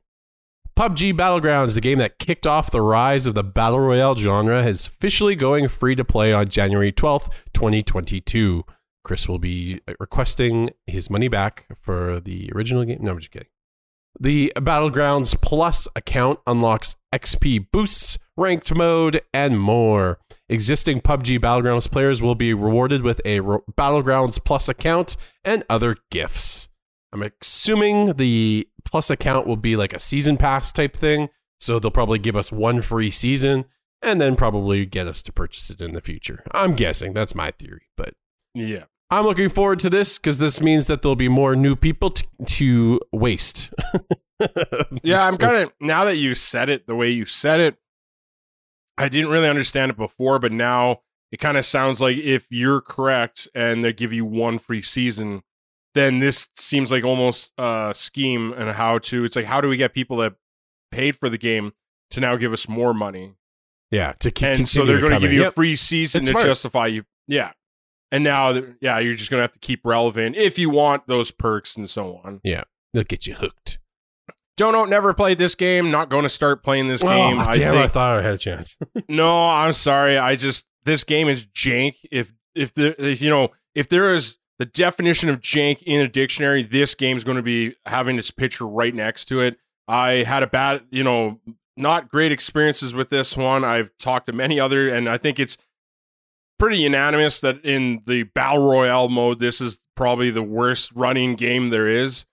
[0.78, 4.86] PUBG Battlegrounds, the game that kicked off the rise of the battle royale genre, is
[4.86, 8.64] officially going free to play on January 12th, 2022.
[9.04, 13.00] Chris will be uh, requesting his money back for the original game.
[13.02, 13.48] No, I'm just kidding.
[14.22, 20.20] The Battlegrounds Plus account unlocks XP boosts, ranked mode, and more.
[20.48, 25.96] Existing PUBG Battlegrounds players will be rewarded with a Ro- Battlegrounds Plus account and other
[26.12, 26.68] gifts.
[27.12, 31.30] I'm assuming the Plus account will be like a season pass type thing,
[31.60, 33.66] so they'll probably give us one free season
[34.04, 36.44] and then probably get us to purchase it in the future.
[36.52, 38.14] I'm guessing that's my theory, but
[38.54, 38.84] Yeah.
[39.12, 42.26] I'm looking forward to this because this means that there'll be more new people t-
[42.46, 43.72] to waste.
[45.04, 47.76] Yeah, I'm kind of now that you said it the way you said it,
[48.98, 52.82] I didn't really understand it before, but now it kind of sounds like if you're
[52.82, 55.44] correct and they give you one free season,
[55.94, 59.78] then this seems like almost a scheme and how to it's like how do we
[59.78, 60.34] get people that
[60.92, 61.74] paid for the game
[62.10, 63.36] to now give us more money?
[63.92, 65.50] yeah, to keep and so they're going to give you Yep.
[65.50, 66.46] a free season It's to smart.
[66.48, 67.04] justify you.
[67.28, 67.52] Yeah.
[68.12, 71.32] And now, yeah, you're just going to have to keep relevant if you want those
[71.32, 72.42] perks and so on.
[72.44, 73.80] Yeah, they'll get you hooked.
[74.58, 75.92] Don't know, never played this game.
[75.92, 77.38] Not going to start playing this game.
[77.38, 77.74] oh, I damn!
[77.74, 78.78] I think, thought I had a chance.
[79.10, 80.18] no, I'm sorry.
[80.18, 81.96] I just this game is jank.
[82.12, 86.08] If if the if, you know if there is the definition of jank in a
[86.08, 89.58] dictionary, this game's going to be having its picture right next to it.
[89.88, 91.40] I had a bad, you know,
[91.76, 93.64] not great experiences with this one.
[93.64, 95.58] I've talked to many other, and I think it's
[96.62, 101.72] pretty unanimous that in the battle royale mode, this is probably the worst running game
[101.72, 102.28] there is.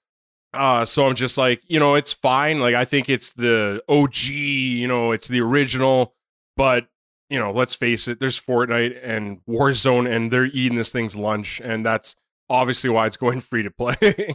[0.52, 2.60] Uh, so I'm just like, you know, it's fine.
[2.60, 6.14] Like I think it's the OG, you know, it's the original,
[6.58, 6.88] but
[7.30, 11.58] you know, let's face it, there's Fortnite and Warzone and they're eating this thing's lunch,
[11.64, 12.14] and that's
[12.50, 14.34] obviously why it's going free to play.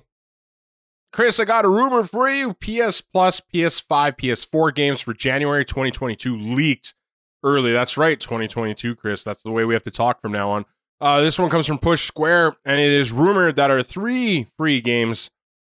[1.12, 2.56] Chris, I got a rumor for you.
[2.56, 6.96] PS Plus, PS5, PS4 games for January 2022 leaked
[7.44, 7.72] early.
[7.72, 9.24] That's right, 2022, Chris.
[9.24, 10.66] That's the way we have to talk from now on.
[11.02, 14.80] Uh, this one comes from Push Square, and it is rumored that our three free
[14.80, 15.30] games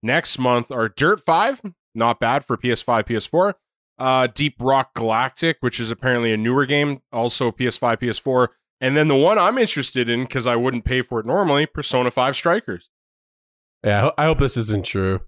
[0.03, 1.62] next month are Dirt 5,
[1.94, 3.55] not bad for PS5, PS4.
[3.96, 8.48] Uh, Deep Rock Galactic, which is apparently a newer game, also PS5, PS4.
[8.81, 12.11] And then the one I'm interested in, because I wouldn't pay for it normally, Persona
[12.11, 12.90] 5 Strikers.
[13.85, 15.20] Yeah, I I hope this isn't true.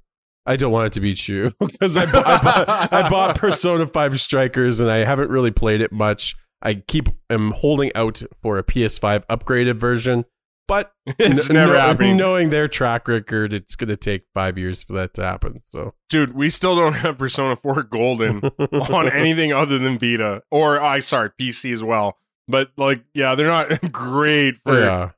[0.47, 3.87] I don't want it to be true because I, bu- I, bought, I bought Persona
[3.87, 6.37] 5 Strikers and I haven't really played it much.
[6.63, 10.25] I keep am holding out for a PS5 upgraded version,
[10.69, 12.17] but It's kn- never kno- happening.
[12.17, 15.61] Knowing their track record, it's going to take five years for that to happen.
[15.65, 20.43] So, Dude, we still don't have Persona 4 Golden on anything other than Vita.
[20.51, 22.19] Or, I sorry, PC as well.
[22.49, 24.79] But, like, yeah, they're not great for.
[24.79, 25.11] yeah.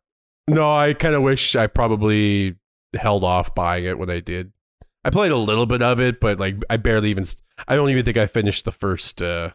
[0.49, 2.57] No, I kind of wish I probably
[2.99, 4.51] held off buying it when I did.
[5.05, 7.25] I played a little bit of it, but like I barely even.
[7.67, 9.51] I don't even think I finished the first, uh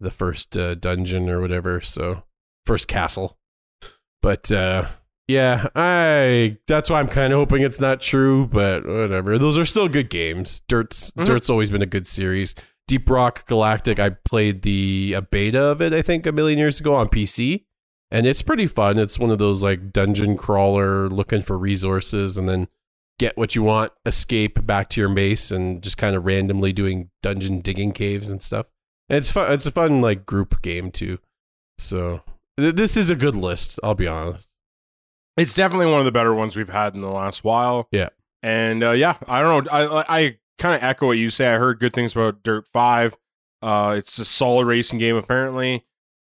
[0.00, 1.80] the first uh, dungeon or whatever.
[1.80, 2.22] So
[2.66, 3.36] first castle.
[4.22, 4.86] But uh
[5.26, 6.56] yeah, I.
[6.68, 9.36] That's why I'm kind of hoping it's not true, but whatever.
[9.38, 10.62] Those are still good games.
[10.68, 11.26] Dirt's Mhm.
[11.26, 12.54] Dirt's always been a good series.
[12.86, 13.98] Deep Rock Galactic.
[14.00, 15.92] I played the a beta of it.
[15.92, 17.66] I think a million years ago on PC,
[18.10, 18.98] and it's pretty fun.
[18.98, 22.68] It's one of those like dungeon crawler, looking for resources, and then
[23.18, 27.10] get what you want, escape back to your base, and just kind of randomly doing
[27.22, 28.70] dungeon digging caves and stuff.
[29.08, 29.50] And it's fun.
[29.52, 31.18] It's a fun like group game too.
[31.78, 32.22] So
[32.58, 33.78] th- this is a good list.
[33.82, 34.52] I'll be honest.
[35.36, 37.88] It's definitely one of the better ones we've had in the last while.
[37.92, 38.08] Yeah.
[38.42, 39.70] And uh, yeah, I don't know.
[39.70, 41.48] I I kind of echo what you say.
[41.48, 43.16] I heard good things about Dirt Five.
[43.62, 45.84] Uh, it's a solid racing game apparently.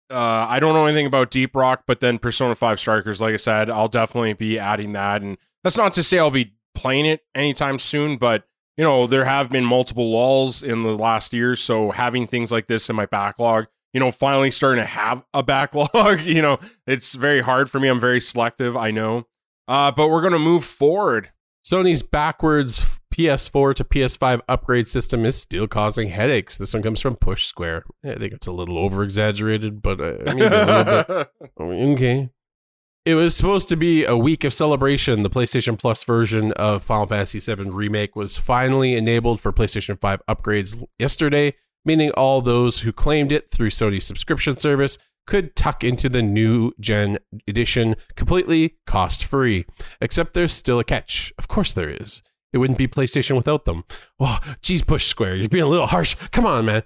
[0.09, 3.37] Uh, I don't know anything about Deep Rock, but then Persona Five Strikers, like I
[3.37, 5.21] said, I'll definitely be adding that.
[5.21, 8.43] And that's not to say I'll be playing it anytime soon, but
[8.77, 12.67] you know there have been multiple lulls in the last year, so having things like
[12.67, 17.15] this in my backlog, you know, finally starting to have a backlog, you know, it's
[17.15, 17.87] very hard for me.
[17.87, 19.27] I'm very selective, I know.
[19.67, 21.31] Uh, but we're gonna move forward.
[21.65, 26.57] Sony's backwards PS4 to PS5 upgrade system is still causing headaches.
[26.57, 27.83] This one comes from Push Square.
[28.03, 31.31] I think it's a little over exaggerated, but uh, I mean, a little bit.
[31.59, 32.29] Okay.
[33.03, 35.23] It was supposed to be a week of celebration.
[35.23, 40.21] The PlayStation Plus version of Final Fantasy VII Remake was finally enabled for PlayStation 5
[40.29, 46.09] upgrades yesterday, meaning all those who claimed it through Sony's subscription service could tuck into
[46.09, 49.65] the new gen edition completely cost free.
[49.99, 51.33] Except there's still a catch.
[51.39, 52.21] Of course there is.
[52.53, 53.83] It wouldn't be PlayStation without them.
[54.19, 56.15] Oh, geez, Push Square, you're being a little harsh.
[56.31, 56.83] Come on, man.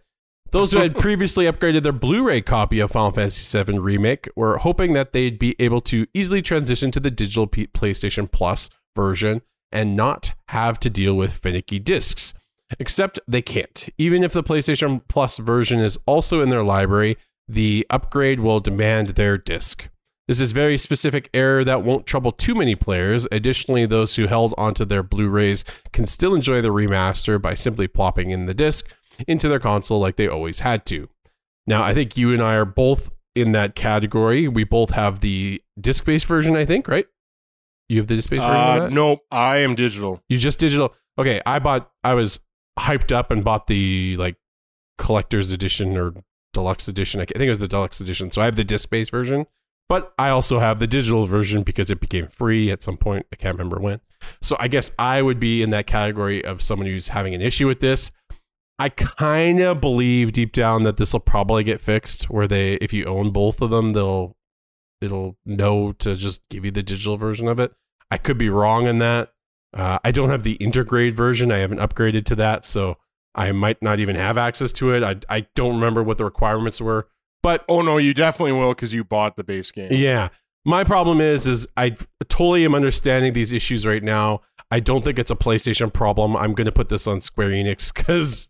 [0.51, 4.93] Those who had previously upgraded their Blu-ray copy of Final Fantasy VII Remake were hoping
[4.93, 9.95] that they'd be able to easily transition to the digital P- PlayStation Plus version and
[9.95, 12.33] not have to deal with finicky discs.
[12.79, 13.89] Except they can't.
[13.97, 19.09] Even if the PlayStation Plus version is also in their library, the upgrade will demand
[19.09, 19.89] their disc.
[20.27, 23.27] This is very specific error that won't trouble too many players.
[23.31, 28.31] Additionally, those who held onto their Blu-rays can still enjoy the remaster by simply plopping
[28.31, 28.91] in the disc
[29.27, 31.09] into their console like they always had to.
[31.67, 34.47] Now, I think you and I are both in that category.
[34.47, 37.05] We both have the disc-based version, I think, right?
[37.89, 38.91] You have the disc-based version Uh, that?
[38.91, 40.21] nope, I am digital.
[40.29, 40.93] You just digital.
[41.17, 41.91] Okay, I bought.
[42.03, 42.39] I was
[42.79, 44.35] hyped up and bought the like
[44.97, 46.13] collector's edition or
[46.53, 47.19] deluxe edition.
[47.21, 48.31] I think it was the deluxe edition.
[48.31, 49.45] So I have the disc based version,
[49.89, 53.25] but I also have the digital version because it became free at some point.
[53.31, 54.01] I can't remember when.
[54.41, 57.67] So I guess I would be in that category of someone who's having an issue
[57.67, 58.11] with this.
[58.77, 62.29] I kind of believe deep down that this will probably get fixed.
[62.29, 64.35] Where they, if you own both of them, they'll
[65.01, 67.73] it'll know to just give you the digital version of it.
[68.11, 69.31] I could be wrong in that.
[69.73, 71.51] Uh, I don't have the intergrade version.
[71.51, 72.97] I haven't upgraded to that, so
[73.33, 75.03] I might not even have access to it.
[75.03, 77.07] I I don't remember what the requirements were,
[77.43, 79.89] but Oh no, you definitely will because you bought the base game.
[79.91, 80.29] yeah.
[80.67, 81.95] My problem is is I
[82.27, 84.41] totally am understanding these issues right now.
[84.71, 86.35] I don't think it's a PlayStation problem.
[86.35, 88.47] I'm going to put this on Square Enix cuz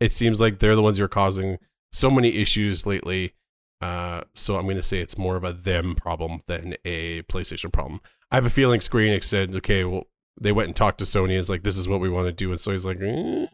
[0.00, 1.58] it seems like they're the ones who are causing
[1.92, 3.34] so many issues lately.
[3.80, 7.72] Uh, so I'm going to say it's more of a them problem than a PlayStation
[7.72, 8.00] problem.
[8.30, 10.04] I have a feeling Square Enix said, "Okay, well,
[10.40, 11.38] they went and talked to Sony.
[11.38, 13.46] It's like this is what we want to do," and Sony's like, eh.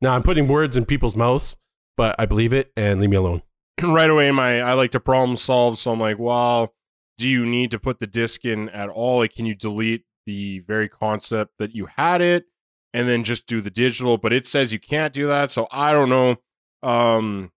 [0.00, 1.56] "Now I'm putting words in people's mouths,
[1.96, 3.42] but I believe it, and leave me alone."
[3.82, 6.74] right away my I like to problem solve, so I'm like, well,
[7.18, 9.18] do you need to put the disc in at all?
[9.18, 12.46] Like, can you delete the very concept that you had it
[12.96, 14.18] and then just do the digital?
[14.18, 16.36] But it says you can't do that, so I don't know.
[16.82, 17.52] Um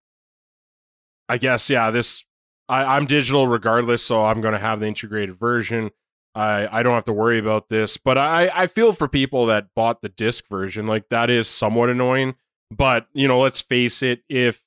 [1.28, 2.24] I guess yeah, this
[2.68, 5.90] I, I'm digital regardless, so I'm gonna have the intergrade version.
[6.34, 9.74] I, I don't have to worry about this, but I, I feel for people that
[9.74, 10.86] bought the disc version.
[10.86, 12.36] Like that is somewhat annoying.
[12.70, 14.62] But you know, let's face it, if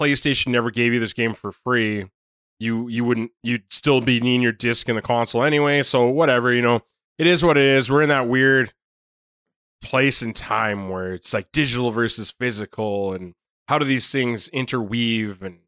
[0.00, 2.06] PlayStation never gave you this game for free,
[2.58, 5.82] you you wouldn't you'd still be needing your disc in the console anyway.
[5.82, 6.80] So whatever, you know,
[7.18, 7.90] it is what it is.
[7.90, 8.72] We're in that weird
[9.82, 13.34] place and time where it's like digital versus physical and
[13.68, 15.60] how do these things interweave and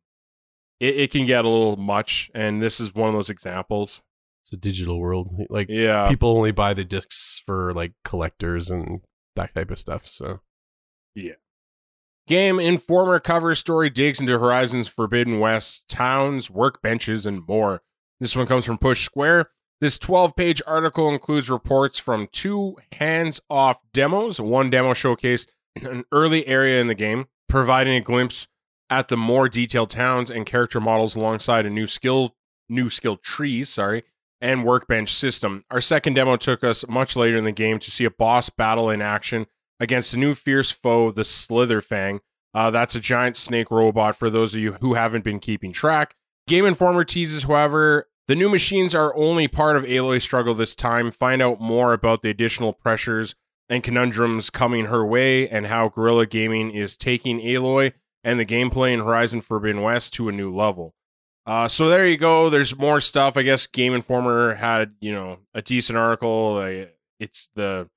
[0.81, 4.03] it, it can get a little much and this is one of those examples.
[4.43, 5.29] It's a digital world.
[5.51, 6.09] Like Yeah.
[6.09, 9.01] people only buy the discs for like collectors and
[9.37, 10.07] that type of stuff.
[10.07, 10.41] So
[11.15, 11.35] yeah
[12.27, 17.83] Game Informer cover story digs into Horizon's Forbidden West towns, workbenches, and more.
[18.21, 19.51] This one comes from Push Square.
[19.81, 24.39] This 12 page article includes reports from two hands off demos.
[24.39, 25.47] One demo showcased
[25.83, 28.49] an early area in the game, providing a glimpse
[28.91, 32.35] at the more detailed towns and character models alongside a new skill
[32.69, 34.05] new skill trees, sorry.
[34.41, 35.65] and workbench system.
[35.71, 38.89] Our second demo took us much later in the game to see a boss battle
[38.91, 39.47] in action
[39.81, 42.21] against a new fierce foe, the Slitherfang.
[42.55, 46.15] Uh, that's a giant snake robot for those of you who haven't been keeping track.
[46.47, 51.11] Game Informer teases, however, the new machines are only part of Aloy's struggle this time.
[51.11, 53.35] Find out more about the additional pressures
[53.69, 58.95] and conundrums coming her way and how Guerrilla Gaming is taking Aloy and the gameplay
[58.95, 60.95] in Horizon Forbidden West to a new level.
[61.45, 62.49] Uh, so there you go.
[62.49, 63.37] There's more stuff.
[63.37, 66.61] I guess Game Informer had, you know, a decent article.
[67.19, 67.89] It's the,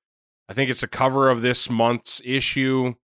[0.49, 2.95] I think it's a cover of this month's issue.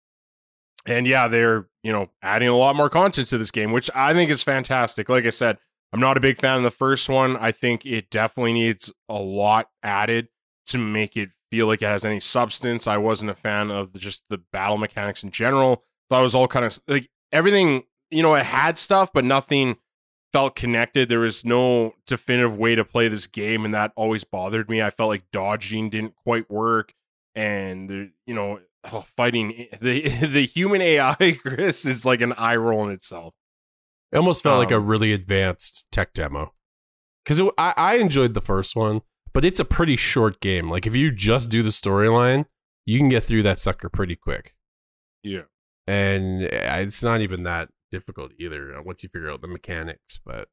[0.88, 4.14] And yeah, they're, you know, adding a lot more content to this game, which I
[4.14, 5.10] think is fantastic.
[5.10, 5.60] Like I said,
[5.92, 7.36] I'm not a big fan of the first one.
[7.38, 10.28] I think it definitely needs a lot added
[10.68, 12.86] to make it feel like it has any substance.
[12.88, 15.84] I wasn't a fan of the, just the battle mechanics in general.
[16.10, 19.78] Thought it was all kind of like everything, you know, it had stuff, but nothing
[20.32, 21.10] felt connected.
[21.10, 24.82] There was no definitive way to play this game, and that always bothered me.
[24.82, 26.94] I felt like dodging didn't quite work,
[27.36, 28.60] and you know,
[28.92, 33.34] oh, fighting eh, the the human AI, Chris, is like an eye roll in itself.
[34.12, 36.54] It almost felt um, like a Um, really advanced tech demo
[37.24, 39.02] because I, I enjoyed the first one,
[39.34, 40.70] but it's a pretty short game.
[40.70, 42.46] Like if you just do the storyline,
[42.86, 44.56] you can get through that sucker pretty quick,
[45.24, 45.44] Yeah.
[45.88, 46.48] and uh,
[46.80, 50.20] it's not even that difficult either uh, once you figure out the mechanics.
[50.26, 50.48] But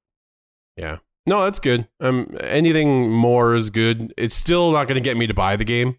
[0.77, 1.89] yeah, no, that's good.
[2.01, 4.13] Um, anything more is good.
[4.19, 5.97] It's still not going to get me to buy the game,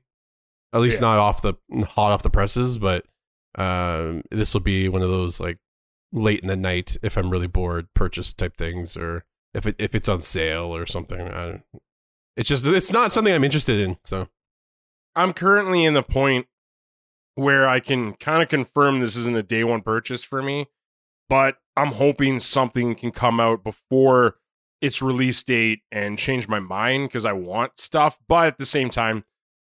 [0.74, 1.08] at least Yeah.
[1.08, 1.56] not off the
[1.88, 2.78] hot off the presses.
[2.78, 3.04] But
[3.58, 5.58] um, this will be one of those like
[6.12, 9.96] late in the night if I'm really bored purchase type things, or if it if
[9.96, 11.22] it's on sale or something.
[11.22, 11.64] I
[12.36, 13.98] it's just it's not something I'm interested in.
[14.04, 14.28] So
[15.16, 16.48] I'm currently in the point
[17.36, 20.68] where I can kind of confirm this isn't a day one purchase for me,
[21.30, 24.38] but I'm hoping something can come out before
[24.82, 28.18] its release date and change my mind because I want stuff.
[28.28, 29.24] But at the same time,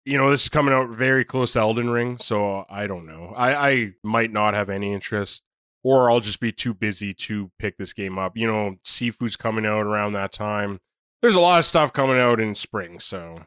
[0.05, 3.33] you know, this is coming out very close to Elden Ring, so I don't know.
[3.35, 5.43] I, I might not have any interest,
[5.83, 8.35] or I'll just be too busy to pick this game up.
[8.35, 10.79] You know, Sifu's coming out around that time.
[11.21, 13.43] There's a lot of stuff coming out in spring, so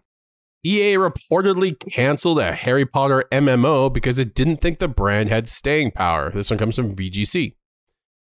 [0.64, 5.90] EA reportedly canceled a Harry Potter MMO because it didn't think the brand had staying
[5.90, 6.30] power.
[6.30, 7.54] This one comes from VGC.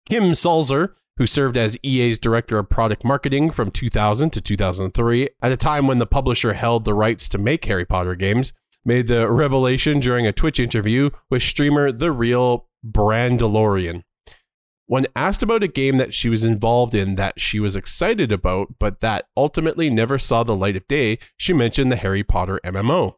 [0.06, 5.52] Kim Salzer, who served as EA's director of product marketing from 2000 to 2003, at
[5.52, 8.52] a time when the publisher held the rights to make Harry Potter games,
[8.84, 14.02] made the revelation during a Twitch interview with streamer The Real Brandalorian.
[14.86, 18.78] When asked about a game that she was involved in that she was excited about,
[18.78, 23.14] but that ultimately never saw the light of day, she mentioned the Harry Potter MMO.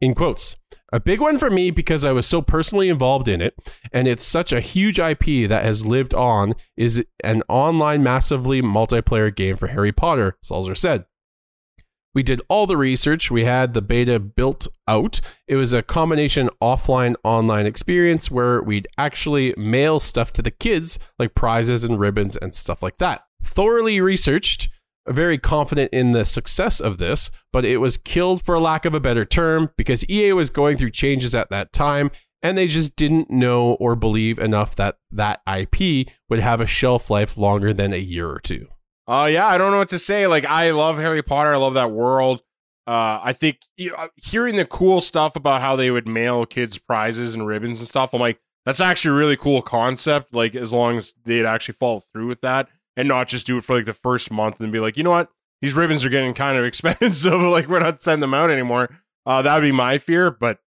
[0.00, 0.56] In quotes,
[0.92, 3.54] a big one for me because I was so personally involved in it,
[3.92, 9.34] and it's such a huge IP that has lived on, is an online massively multiplayer
[9.34, 11.06] game for Harry Potter, Salzer said.
[12.14, 13.30] We did all the research.
[13.30, 15.20] We had the beta built out.
[15.48, 20.98] It was a combination offline online experience where we'd actually mail stuff to the kids,
[21.18, 23.24] like prizes and ribbons and stuff like that.
[23.42, 24.68] Thoroughly researched,
[25.08, 29.00] very confident in the success of this, but it was killed for lack of a
[29.00, 32.10] better term because EA was going through changes at that time
[32.42, 37.08] and they just didn't know or believe enough that that IP would have a shelf
[37.08, 38.66] life longer than a year or two.
[39.12, 40.26] Uh yeah, I don't know what to say.
[40.26, 41.52] Like I love Harry Potter.
[41.52, 42.42] I love that world.
[42.86, 46.78] Uh I think you know, hearing the cool stuff about how they would mail kids
[46.78, 50.72] prizes and ribbons and stuff, I'm like that's actually a really cool concept like as
[50.72, 53.84] long as they'd actually follow through with that and not just do it for like
[53.84, 55.28] the first month and be like, "You know what?
[55.60, 57.38] These ribbons are getting kind of expensive.
[57.38, 58.88] like we're not sending them out anymore."
[59.26, 60.58] Uh that would be my fear, but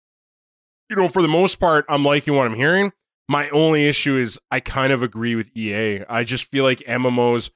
[0.91, 2.93] you know, for the most part, I'm liking what I'm hearing.
[3.27, 6.03] My only issue is I kind of agree with EA.
[6.07, 7.49] I just feel like MMOs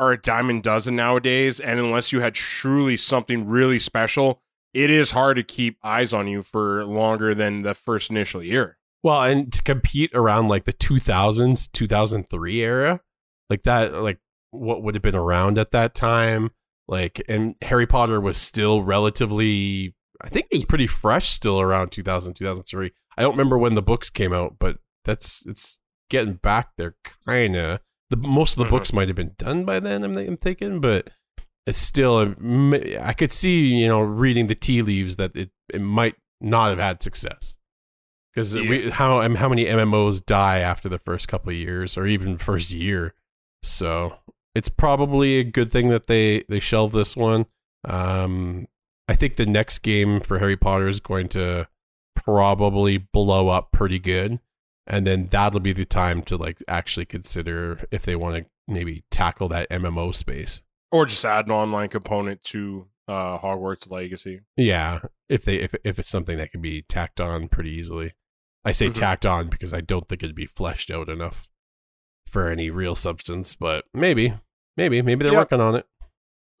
[0.00, 4.40] are a diamond dozen nowadays, and unless you had truly something really special,
[4.72, 8.78] it is hard to keep eyes on you for longer than the first initial year.
[9.02, 13.00] Well, and to compete around like the 2000s, 2003 era,
[13.50, 14.18] like that, like
[14.50, 16.50] what would have been around at that time,
[16.88, 21.92] like, and Harry Potter was still relatively, I think it was pretty fresh still around
[21.92, 22.90] 2000, 2003.
[23.18, 27.54] I don't remember when the books came out, but that's, it's getting back there kind
[27.56, 27.80] of.
[28.10, 28.70] The most of the Mhm.
[28.70, 31.10] books might have been done by then, I'm, I'm thinking, but
[31.66, 32.34] it's still,
[33.00, 36.78] I could see, you know, reading the tea leaves that it, it might not have
[36.78, 37.58] had success
[38.34, 42.36] because we how how many MMOs die after the first couple of years or even
[42.38, 43.14] first year.
[43.62, 44.16] So
[44.54, 47.46] it's probably a good thing that they they shelved this one.
[47.84, 48.66] Um,
[49.08, 51.68] I think the next game for Harry Potter is going to
[52.16, 54.40] probably blow up pretty good,
[54.90, 59.04] and then that'll be the time to like actually consider if they want to maybe
[59.10, 60.60] tackle that MMO space.
[60.92, 64.40] or just add an online component to uh, Hogwarts Legacy.
[64.56, 68.12] Yeah, if they if if it's something that can be tacked on pretty easily.
[68.64, 68.94] I say Mhm.
[68.94, 71.48] tacked on because I don't think it'd be fleshed out enough
[72.26, 74.34] for any real substance, but maybe,
[74.76, 75.40] maybe, maybe they're Yep.
[75.52, 75.86] working on it.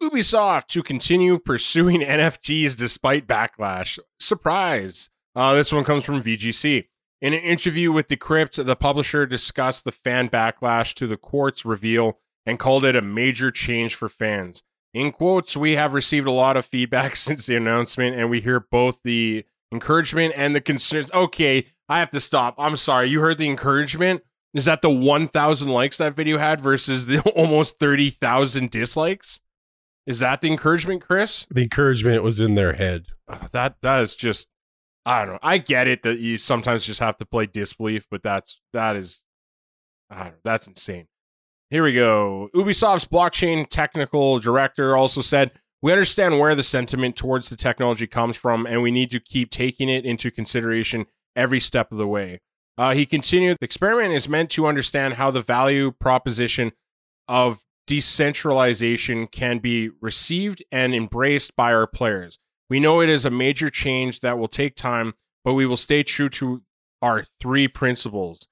[0.02, 3.98] Ubisoft to continue pursuing NFTs despite backlash.
[4.18, 5.10] Surprise!
[5.36, 6.88] Uh, this one comes from VGC.
[7.20, 12.18] In an interview with Decrypt, the publisher discussed the fan backlash to the Quartz reveal
[12.46, 14.62] and called it a major change for fans.
[14.94, 18.60] In quotes, we have received a lot of feedback since the announcement, and we hear
[18.60, 21.10] both the encouragement and the concerns.
[21.12, 22.54] Okay, I have to stop.
[22.56, 23.10] I'm sorry.
[23.10, 24.22] You heard the encouragement?
[24.54, 29.40] Is that the 1,000 likes that video had versus the almost 30,000 dislikes?
[30.06, 31.46] Is that the encouragement, Chris?
[31.50, 33.06] The encouragement was in their head.
[33.28, 34.48] Uh, that that is just
[35.06, 35.40] I don't know.
[35.42, 39.24] I get it that you sometimes just have to play disbelief, but that's that is
[40.10, 41.06] know, that's insane.
[41.70, 42.50] Here we go.
[42.54, 48.36] Ubisoft's blockchain technical director also said, "We understand where the sentiment towards the technology comes
[48.36, 52.40] from, and we need to keep taking it into consideration every step of the way."
[52.76, 56.72] Uh, he continued, "The experiment is meant to understand how the value proposition
[57.28, 62.38] of decentralization can be received and embraced by our players.
[62.70, 65.14] We know it is a major change that will take time,
[65.44, 66.62] but we will stay true to
[67.02, 68.46] our three principles.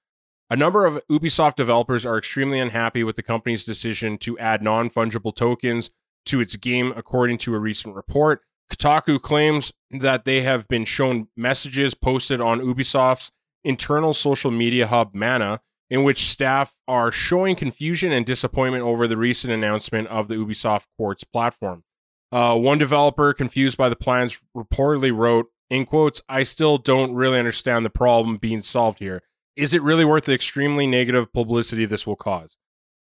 [0.50, 4.90] A number of Ubisoft developers are extremely unhappy with the company's decision to add non
[4.90, 5.90] fungible tokens
[6.26, 8.40] to its game, according to a recent report.
[8.70, 13.30] Kotaku claims that they have been shown messages posted on Ubisoft's
[13.62, 15.60] internal social media hub, Mana,
[15.90, 20.86] in which staff are showing confusion and disappointment over the recent announcement of the Ubisoft
[20.96, 21.84] Quartz platform.
[22.30, 27.38] Uh, one developer, confused by the plans, reportedly wrote, in quotes, I still don't really
[27.38, 29.22] understand the problem being solved here.
[29.56, 32.56] Is it really worth the extremely negative publicity this will cause?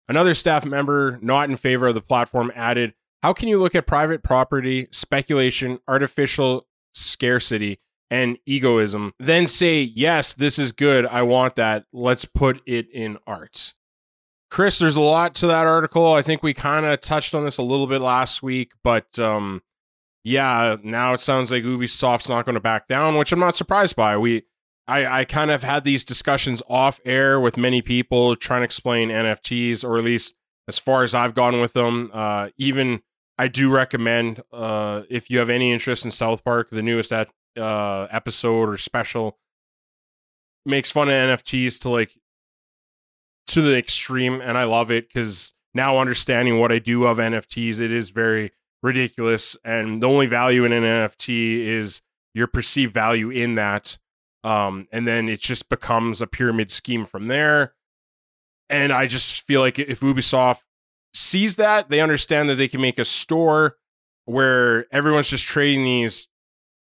[0.09, 2.93] Another staff member, not in favor of the platform, added,
[3.23, 10.35] How can you look at private property, speculation, artificial scarcity, and egoism, then say, Yes,
[10.35, 11.07] this is good.
[11.07, 11.87] I want that.
[11.93, 13.75] Let's put it in art.
[14.55, 16.15] Chris, there's a lot to that article.
[16.15, 19.63] I think we kind of touched on this a little bit last week, but um,
[20.23, 23.97] yeah, now it sounds like Ubisoft's not going to back down, which I'm not surprised
[23.97, 24.17] by.
[24.17, 24.45] We,
[24.87, 29.09] I, I kind of had these discussions off air with many people trying to explain
[29.09, 30.37] NFTs, or at least
[30.69, 32.13] as far as I've gone with them.
[32.13, 33.03] Uh, even
[33.37, 37.29] I do recommend uh, if you have any interest in South Park, the newest at,
[37.57, 39.37] uh, episode or special
[40.65, 42.13] makes fun of NFTs to like
[43.49, 47.81] to the extreme, and I love it because now understanding what I do of NFTs,
[47.81, 52.03] it is very ridiculous, and the only value in an NFT is
[52.35, 53.99] your perceived value in that,
[54.43, 57.75] um, and then it just becomes a pyramid scheme from there.
[58.71, 60.63] And I just feel like if Ubisoft
[61.13, 63.77] sees that, they understand that they can make a store
[64.25, 66.29] where everyone's just trading these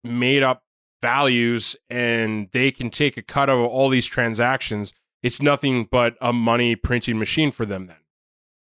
[0.03, 0.64] made up
[1.01, 4.93] values and they can take a cut of all these transactions
[5.24, 7.97] it's nothing but a money printing machine for them then.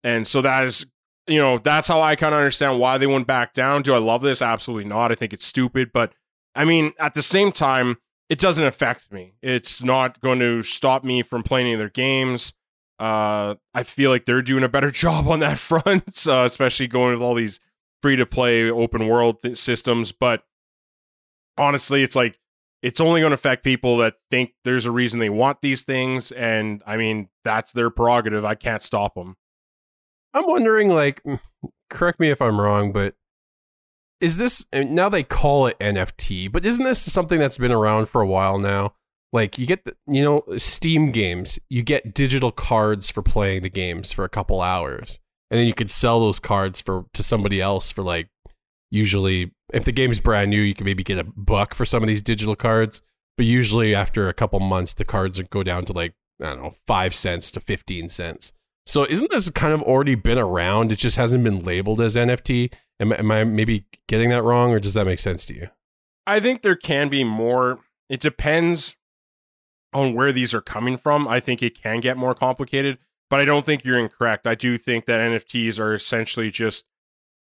[0.03, 0.87] And so that is
[1.27, 3.83] you know that's how i kind of understand why they went back down.
[3.83, 4.43] Do i love this?
[4.43, 5.13] Absolutely not.
[5.13, 6.13] I think it's stupid but
[6.55, 7.97] i mean at the same time
[8.29, 9.35] it doesn't affect me.
[9.41, 12.53] It's not going to stop me from playing any of their games.
[12.99, 17.13] Uh i feel like they're doing a better job on that front uh, especially going
[17.13, 17.61] with all these
[18.03, 20.45] free to play open world th- systems but
[21.59, 22.39] honestly it's like
[22.87, 26.31] it's only going to affect people that think there's a reason they want these things
[26.33, 29.37] and i mean that's their prerogative i can't stop them
[30.37, 31.41] I'm wondering, like, mm,
[31.89, 33.15] correct me if I'm wrong, but
[34.21, 36.53] is this now they call it NFT?
[36.53, 38.93] But isn't this something that's been around for a while now?
[39.33, 43.71] Like, you get the, you know, Steam games, you get digital cards for playing the
[43.71, 45.19] games for a couple hours,
[45.51, 48.29] and then you could sell those cards for to somebody else for like
[48.91, 52.09] usually if the game's brand new, you can maybe get a buck for some of
[52.09, 53.03] these digital cards.
[53.37, 56.75] But usually after a couple months, the cards go down to like I don't know
[56.87, 58.53] five cents to fifteen cents.
[58.87, 60.93] So isn't this kind of already been around?
[60.93, 62.73] It just hasn't been labeled as NFT.
[63.01, 65.69] Am, am I maybe getting that wrong, or does that make sense to you?
[66.27, 67.79] i think there can be more
[68.09, 68.97] it depends
[69.93, 72.99] on where these are coming from i think it can get more complicated
[73.31, 76.85] but i don't think you're incorrect i do think that nfts are essentially just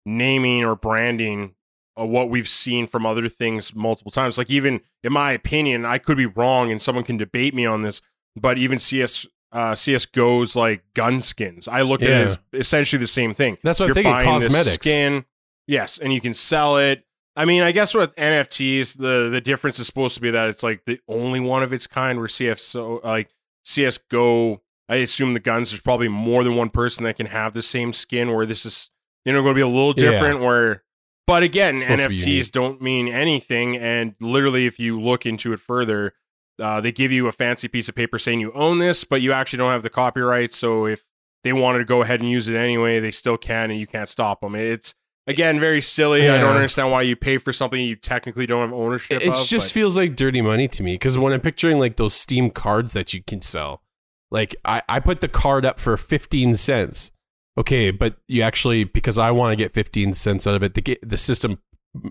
[0.06, 1.54] naming or branding
[1.96, 5.98] of what we've seen from other things multiple times like even in my opinion i
[5.98, 8.00] could be wrong and someone can debate me on this
[8.40, 11.66] but even cs uh, CS:GO's like gun skins.
[11.68, 12.18] I look at Yeah.
[12.22, 13.56] it as essentially the same thing.
[13.62, 14.12] That's what I'm You're thinking.
[14.12, 14.74] buying this Cosmetics.
[14.74, 15.24] skin,
[15.66, 17.04] yes, and you can sell it.
[17.36, 20.62] I mean, I guess with NFTs, the the difference is supposed to be that it's
[20.64, 22.18] like the only one of its kind.
[22.18, 23.30] Where CF so like
[23.64, 27.62] CS:GO, I assume the guns there's probably more than one person that can have the
[27.62, 28.34] same skin.
[28.34, 28.90] Where this is
[29.26, 30.10] you know, going to be a little Yeah.
[30.12, 30.40] different.
[30.40, 30.82] Where,
[31.26, 33.76] but again, It's supposed to be NFTs don't mean anything.
[33.76, 36.14] And literally, if you look into it further,
[36.58, 39.32] uh, they give you a fancy piece of paper saying you own this, but you
[39.32, 40.52] actually don't have the copyright.
[40.52, 41.02] So if
[41.42, 44.08] they wanted to go ahead and use it anyway, they still can, and you can't
[44.08, 44.54] stop them.
[44.54, 44.94] It's
[45.26, 46.28] again very silly.
[46.30, 49.28] I don't understand why you pay for something you technically don't have ownership of It
[49.30, 49.46] of.
[49.46, 52.50] just but- feels like dirty money to me because when I'm picturing like those Steam
[52.50, 53.82] cards that you can sell,
[54.30, 57.10] like I, I put the card up for 15 cents.
[57.58, 60.98] Okay, but you actually because I want to get 15 cents out of it, the
[61.02, 61.58] the system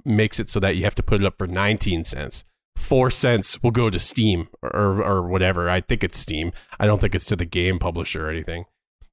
[0.04, 2.44] makes it so that you have to put it up for 19 cents.
[2.76, 5.70] Four cents will go to Steam or or whatever.
[5.70, 6.52] I think it's Steam.
[6.80, 8.66] I don't think it's to the game publisher or anything.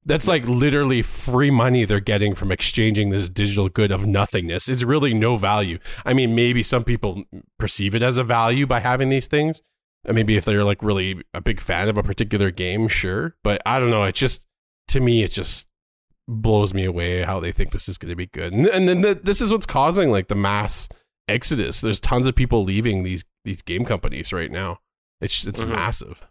[0.05, 4.68] That's like literally free money they're getting from exchanging this digital good of nothingness.
[4.68, 5.78] It's really no value.
[6.05, 7.22] I mean, maybe some people
[7.59, 9.62] perceive it as a value by having these things.
[10.05, 13.37] Maybe if they're like really a big fan of a particular game, sure.
[13.45, 14.03] But I don't know.
[14.03, 14.45] It just,
[14.89, 15.68] to me, it just
[16.29, 18.53] blows me away how they think this is going to be good.
[18.53, 20.89] And, and then the, this is what's causing like the mass
[21.29, 21.81] exodus.
[21.81, 24.79] There's tons of people leaving these these game companies right now.
[25.20, 25.70] It's it's Mhm.
[25.70, 26.27] massive.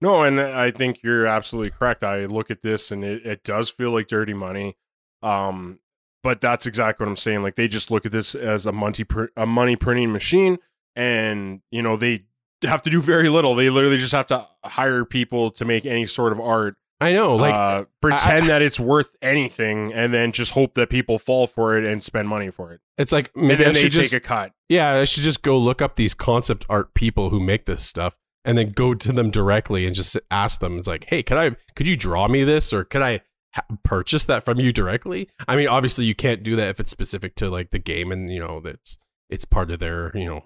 [0.00, 2.04] No, and I think you're absolutely correct.
[2.04, 4.76] I look at this and it, it does feel like dirty money.
[5.22, 5.78] Um,
[6.22, 7.42] but that's exactly what I'm saying.
[7.42, 10.58] Like they just look at this as a money pr- a money printing machine,
[10.96, 12.24] and you know they
[12.64, 13.54] have to do very little.
[13.54, 17.36] They literally just have to hire people to make any sort of art, I know,
[17.36, 21.76] like uh, pretend that it's worth anything, and then just hope that people fall for
[21.76, 22.80] it and spend money for it.
[22.98, 24.52] it's like maybe I should take just a cut.
[24.68, 28.16] Yeah, I should just go look up these concept art people who make this stuff
[28.44, 30.78] and then go to them directly and just ask them.
[30.78, 33.20] It's like, hey, could I, could you draw me this or could I
[33.54, 35.28] ha- purchase that from you directly?
[35.48, 38.28] I mean, obviously you can't do that if it's specific to like the game and
[38.30, 38.98] you know that's
[39.30, 40.44] it's part of their you know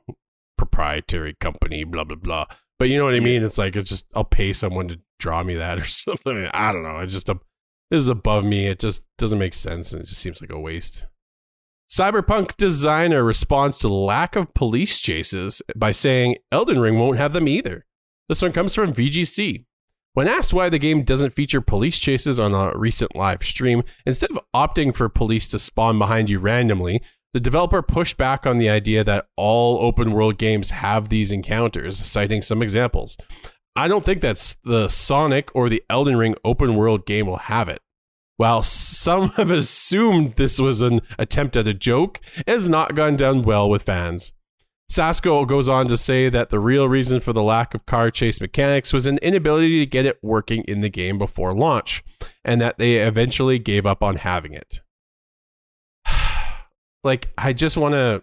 [0.56, 2.46] proprietary company, blah blah blah.
[2.79, 3.43] But you know what I mean?
[3.43, 6.49] It's like it's just I'll pay someone to draw me that or something.
[6.53, 6.99] I don't know.
[6.99, 7.39] It's just a
[7.91, 8.66] this is above me.
[8.66, 11.07] It just doesn't make sense and it just seems like a waste.
[11.91, 17.49] Cyberpunk designer responds to lack of police chases by saying Elden Ring won't have them
[17.49, 17.87] either.
[18.29, 19.64] This one comes from VGC.
[20.12, 24.31] When asked why the game doesn't feature police chases on a recent live stream, instead
[24.31, 27.01] of opting for police to spawn behind you randomly,
[27.35, 31.99] the developer pushed back on the idea that all open world games have these encounters,
[31.99, 33.16] citing some examples.
[33.76, 37.68] I don't think that's the Sonic or the Elden Ring open world game will have
[37.68, 37.81] it.
[38.37, 43.16] While some have assumed this was an attempt at a joke, it has not gone
[43.16, 44.33] down well with fans.
[44.91, 48.41] Sasko goes on to say that the real reason for the lack of car chase
[48.41, 52.03] mechanics was an inability to get it working in the game before launch,
[52.43, 54.81] and that they eventually gave up on having it.
[57.05, 58.22] Like, I just want to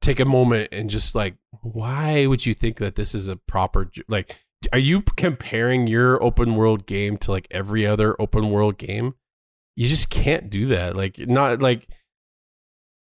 [0.00, 3.90] take a moment and just like, why would you think that this is a proper,
[4.08, 4.38] like,
[4.72, 9.14] are you comparing your open world game to like every other open world game?
[9.76, 10.96] You just can't do that.
[10.96, 11.86] Like, not like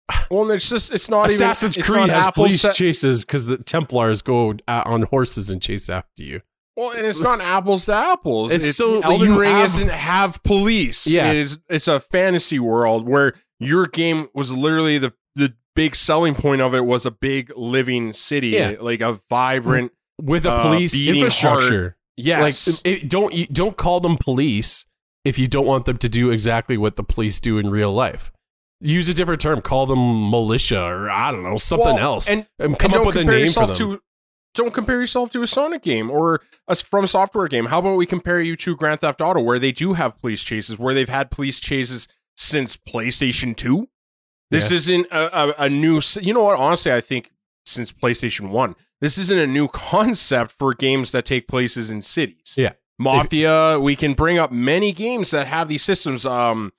[0.32, 2.74] Well, and it's just it's not Assassin's even, it's Creed not has apples police to-
[2.74, 6.41] chases because the Templars go uh, on horses and chase after you.
[6.78, 8.52] Well, and it's not apples to apples.
[8.52, 11.06] It's It's, so- Elden Ring have- doesn't have police.
[11.08, 11.32] Yeah.
[11.32, 11.60] it is.
[11.68, 16.74] It's a fantasy world where your game was literally the the big selling point of
[16.76, 18.76] it was a big living city, Yeah.
[18.82, 19.91] like a vibrant.
[20.22, 21.95] with a Uh, police beating infrastructure.
[22.18, 24.86] Yes, Like, it, don't don't call them police
[25.24, 28.32] if you don't want them to do exactly what the police do in real life.
[28.82, 29.62] Use a different term.
[29.62, 33.01] Call them militia or I don't know something Well, else, and and and come don't
[33.01, 33.76] up with a name for them.
[33.78, 34.01] to.
[34.55, 37.68] Don't compare yourself to a Sonic game or a From Software game.
[37.68, 40.80] How about we compare you to Grand Theft Auto, where they do have police chases,
[40.80, 42.07] where they've had police chases
[42.40, 43.90] since PlayStation Two.
[44.50, 44.76] This Yeah.
[44.78, 46.00] isn't a, a, a new.
[46.22, 46.58] You know what?
[46.58, 47.32] Honestly, I think
[47.66, 52.56] since PlayStation One, this isn't a new concept for games that take places in cities.
[52.58, 52.74] Yeah.
[52.98, 53.80] Mafia.
[53.80, 56.26] we can bring up many games that have these systems.
[56.26, 56.74] Um,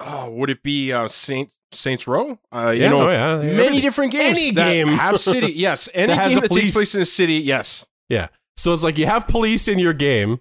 [0.00, 2.38] oh, would it be uh, Saint Saints Row?
[2.54, 4.88] Uh, you yeah, know, oh, yeah, many different games Any that game.
[4.88, 5.52] have city.
[5.52, 7.34] Yes, any That game that police- takes place in a city.
[7.34, 7.86] Yes.
[8.08, 8.28] Yeah.
[8.56, 10.40] So it's like you have police in your game.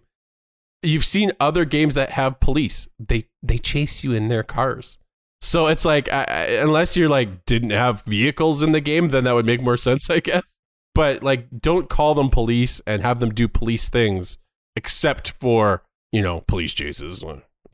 [0.84, 2.88] You've seen other games that have police.
[3.00, 4.98] They they chase you in their cars.
[5.42, 6.24] So it's like I,
[6.62, 10.10] unless you're like didn't have vehicles in the game, then that would make more sense,
[10.10, 10.58] I guess.
[10.94, 14.38] But like, don't call them police and have them do police things,
[14.76, 17.24] except for you know police chases.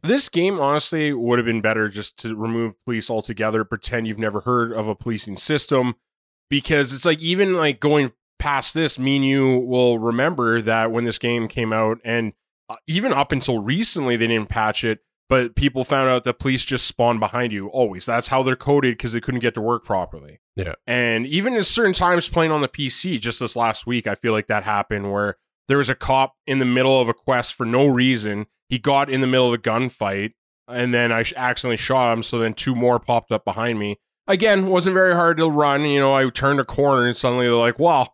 [0.03, 4.41] This game honestly would have been better just to remove police altogether, pretend you've never
[4.41, 5.95] heard of a policing system
[6.49, 11.03] because it's like even like going past this, me and you will remember that when
[11.03, 12.33] this game came out and
[12.69, 14.99] Uh, even up until recently they didn't patch it,
[15.29, 18.05] but people found out that police just spawn behind you always.
[18.05, 20.39] That's how they're coded because they couldn't get to work properly.
[20.55, 20.73] Yeah.
[20.85, 24.31] And even at certain times playing on the PC, just this last week, I feel
[24.33, 25.37] like that happened where
[25.67, 28.47] there was a cop in the middle of a quest for no reason.
[28.69, 30.33] He got in the middle of a gunfight
[30.67, 32.23] and then I accidentally shot him.
[32.23, 33.99] So then two more popped up behind me.
[34.27, 35.83] Again, wasn't very hard to run.
[35.83, 38.09] You know, I turned a corner and suddenly they're like, "Wow,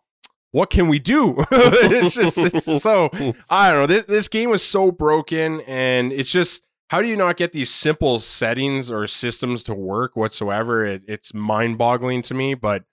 [0.54, 3.10] what can we do?" it's just it's so
[3.50, 3.86] I don't know.
[3.86, 7.70] This, this game was so broken, and it's just how do you not get these
[7.70, 10.84] simple settings or systems to work whatsoever?
[10.84, 12.84] It, it's mind boggling to me, but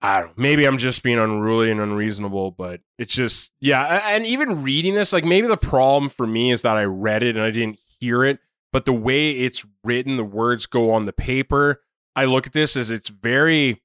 [0.00, 0.42] I don't know.
[0.42, 4.02] Maybe I'm just being unruly and unreasonable, but it's just, yeah.
[4.04, 7.36] And even reading this, like maybe the problem for me is that I read it
[7.36, 8.40] and I didn't hear it,
[8.72, 11.82] but the way it's written, the words go on the paper.
[12.14, 13.80] I look at this as it's very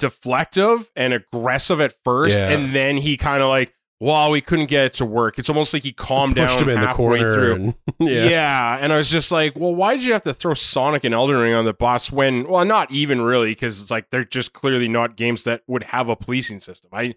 [0.00, 2.38] deflective and aggressive at first.
[2.38, 2.50] Yeah.
[2.50, 3.72] And then he kind of like,
[4.02, 5.38] well, we couldn't get it to work.
[5.38, 7.32] It's almost like he calmed Pushed down him in the corner.
[7.32, 7.54] through.
[7.54, 8.28] and- Yeah.
[8.28, 8.78] yeah.
[8.80, 11.36] and I was just like, well, why did you have to throw Sonic and Elden
[11.38, 14.88] Ring on the boss when, well, not even really, because it's like they're just clearly
[14.88, 16.88] not games that would have a policing system.
[16.94, 17.14] I,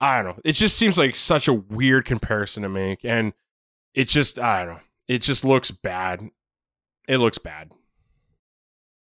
[0.00, 0.40] I don't know.
[0.44, 3.32] It just seems like such a weird comparison to make, and
[3.94, 4.80] it just, I don't know.
[5.06, 6.28] It just looks bad.
[7.06, 7.70] It looks bad.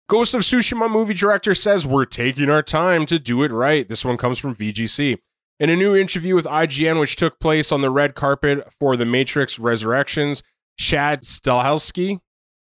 [0.07, 3.89] Ghost of Tsushima movie director says we're taking our time to do it right.
[3.89, 5.17] This one comes from VGC.
[5.59, 9.07] In a new interview with IGN, which took place on the red carpet for The
[9.07, 10.43] Matrix Resurrections,
[10.79, 12.19] Chad Stahelski,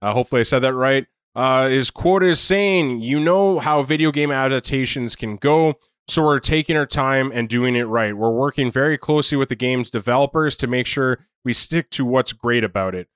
[0.01, 4.11] uh, hopefully I said that right, uh, is quoted as saying, You know how video
[4.11, 5.75] game adaptations can go,
[6.07, 8.17] so we're taking our time and doing it right.
[8.17, 12.33] We're working very closely with the game's developers to make sure we stick to what's
[12.33, 13.09] great about it.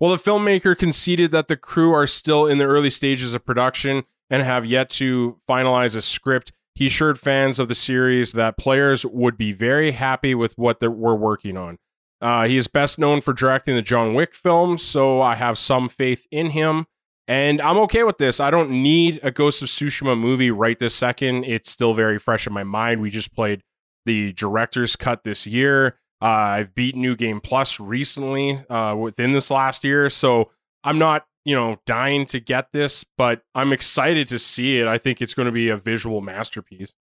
[0.00, 4.04] Well, the filmmaker conceded that the crew are still in the early stages of production
[4.30, 6.52] and have yet to finalize a script.
[6.74, 10.90] He assured fans of the series that players would be very happy with what they're-
[10.90, 11.78] we're working on.
[12.20, 15.88] Uh, he is best known for directing the John Wick films, so I have some
[15.88, 16.86] faith in him.
[17.26, 18.40] And I'm okay with this.
[18.40, 21.44] I don't need a Ghost of Tsushima movie right this second.
[21.44, 23.00] It's still very fresh in my mind.
[23.00, 23.62] We just played
[24.06, 25.98] the director's cut this year.
[26.20, 30.10] Uh, I've beat New Game Plus recently uh, within this last year.
[30.10, 30.50] So
[30.84, 34.86] I'm not, you know, dying to get this, but I'm excited to see it.
[34.86, 36.94] I think it's going to be a visual masterpiece.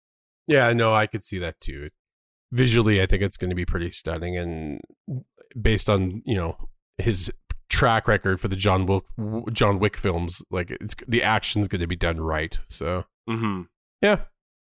[0.48, 1.90] Yeah, no, I could see that too.
[2.52, 4.82] Visually, I think it's going to be pretty stunning, and
[5.60, 7.32] based on you know his
[7.70, 9.04] track record for the John Wick
[9.52, 12.58] John Wick films, like it's the action's going to be done right.
[12.68, 13.62] So Mm-hmm.
[14.02, 14.20] yeah,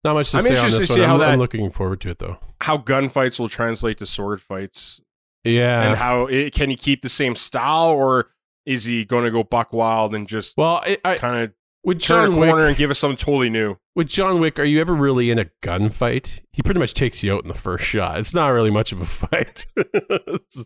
[0.04, 1.10] not much to I'm say on this to one.
[1.10, 2.38] how I'm, I'm looking forward to it though.
[2.62, 5.02] How gunfights will translate to sword fights
[5.43, 5.88] Yeah.
[5.89, 8.28] and how it, can he keep the same style or
[8.66, 12.34] is he going to go buck wild and just well, kind of with turn John
[12.34, 13.78] a corner Wick, and give us something totally new?
[13.95, 16.41] with John Wick, are you ever really in a gunfight?
[16.54, 18.20] He pretty much takes you out in the first shot.
[18.20, 19.66] It's not really much of a fight.
[19.76, 20.66] It's-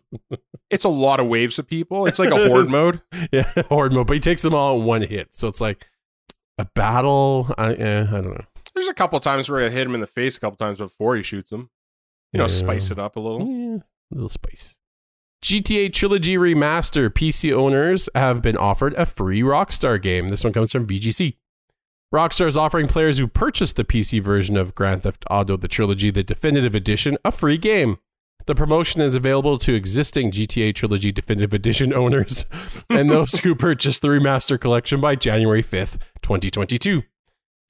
[0.70, 2.06] It's a lot of waves of people.
[2.06, 3.00] It's like a horde mode.
[3.32, 5.34] yeah, horde mode, but he takes them all in one hit.
[5.34, 5.86] So it's like
[6.58, 7.52] a battle.
[7.56, 8.44] I, eh, I don't know.
[8.74, 11.16] There's a couple times where I hit him in the face a couple times before
[11.16, 11.70] he shoots him.
[12.32, 12.48] You know, Yeah.
[12.48, 13.46] spice it up a little.
[13.46, 14.78] Yeah, a little spice.
[15.44, 20.30] GTA Trilogy Remaster PC owners have been offered a free Rockstar game.
[20.30, 21.36] This one comes from VGC.
[22.14, 26.10] Rockstar is offering players who purchase the PC version of Grand Theft Auto the Trilogy,
[26.10, 27.98] the Definitive Edition, a free game.
[28.46, 32.46] The promotion is available to existing GTA Trilogy Definitive Edition owners
[32.90, 37.02] and those who purchase the Remaster Collection by January 5th, 2022.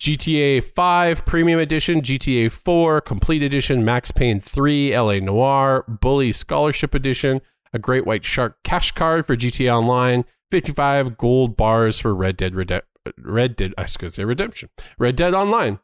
[0.01, 6.95] GTA 5 Premium Edition, GTA 4 Complete Edition, Max Payne 3, LA Noire, Bully Scholarship
[6.95, 7.41] Edition,
[7.73, 12.55] a Great White Shark cash card for GTA Online, 55 gold bars for Red Dead
[12.55, 12.89] Redemption.
[13.19, 14.71] Red Dead, I was going to say Redemption.
[14.99, 15.79] Red Dead Online.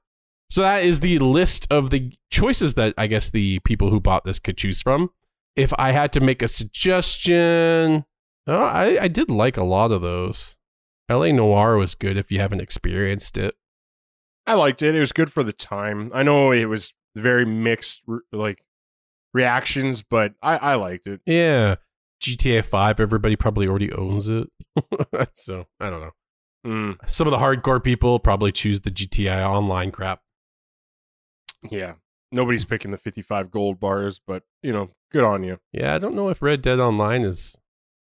[0.48, 4.24] So that is the list of the choices that I guess the people who bought
[4.24, 5.10] this could choose from.
[5.54, 8.04] If I had to make a suggestion,
[8.46, 10.56] oh, I, I did like a lot of those.
[11.10, 13.54] LA Noire was good if you haven't experienced it.
[14.50, 14.94] I liked it.
[14.94, 16.10] It was good for the time.
[16.12, 18.62] I know it was very mixed, re- like
[19.32, 21.20] reactions, but I, I liked it.
[21.26, 21.76] Yeah.
[22.22, 24.48] GTA 5, everybody probably already owns it.
[25.36, 26.10] so, I don't know.
[26.66, 30.20] Mm, Some of the hardcore people probably choose the GTA Online crap.
[31.70, 31.94] yeah,
[32.32, 35.58] nobody's picking the 55 gold bars, but you know, good on you.
[35.72, 37.56] Yeah, I don't know if Red Dead Online is,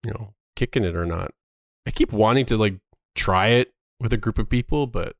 [0.04, 1.32] you know, kicking it or not.
[1.86, 2.76] I keep wanting to like
[3.16, 5.16] try it with a group of people, but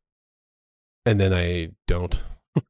[1.08, 2.22] and then I don't.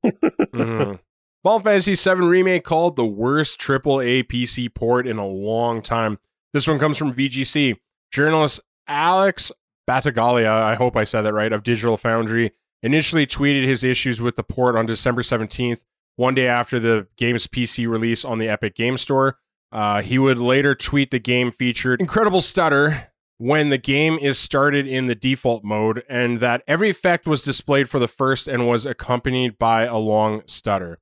[0.05, 0.99] Mhm.
[1.43, 6.19] Final Fantasy VII Remake called the worst AAA PC port in a long time.
[6.53, 7.75] This one comes from VGC.
[8.11, 9.51] Journalist Alex
[9.88, 12.51] Battaglia, I hope I said that right, of Digital Foundry,
[12.83, 15.85] initially tweeted his issues with the port on December 17th,
[16.15, 19.38] one day after the game's PC release on the Epic Game Store.
[19.71, 24.88] Uh, he would later tweet the game featured incredible stutter when the game is started
[24.88, 28.85] in the default mode, and that every effect was displayed for the first and was
[28.85, 30.99] accompanied by a long stutter.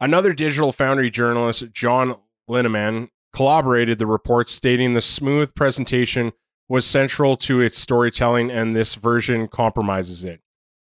[0.00, 2.16] Another Digital Foundry journalist, John
[2.48, 6.32] Linneman, corroborated the report, stating the smooth presentation
[6.68, 10.40] was central to its storytelling, and this version compromises it.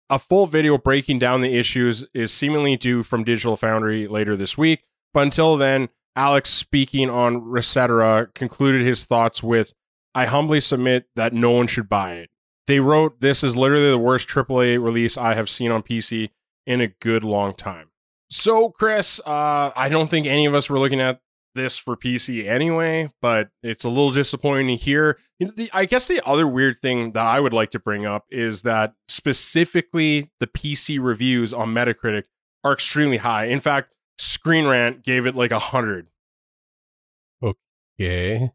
[0.09, 4.57] A full video breaking down the issues is seemingly due from Digital Foundry later this
[4.57, 9.73] week, but until then, Alex, speaking on Resetera, concluded his thoughts with
[10.15, 12.29] I humbly submit that no one should buy it.
[12.67, 16.29] They wrote, This is literally the worst AAA release I have seen on PC
[16.65, 17.89] in a good long time.
[18.29, 21.21] So, Chris, uh, I don't think any of us were looking at
[21.55, 24.67] this for PC anyway, but it's a little disappointing
[25.39, 28.63] the, I guess the other weird thing that I would like to bring up is
[28.63, 32.23] that specifically the PC reviews on Metacritic
[32.63, 33.45] are extremely high.
[33.45, 36.07] In fact, Screen Rant gave it like a hundred.
[37.41, 38.51] Okay.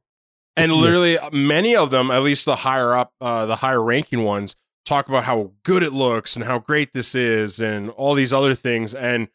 [0.59, 4.57] And literally, many of them, at least the higher up, uh, the higher ranking ones,
[4.85, 8.55] talk about how good it looks and how great this is and all these other
[8.55, 8.95] things.
[8.95, 9.29] And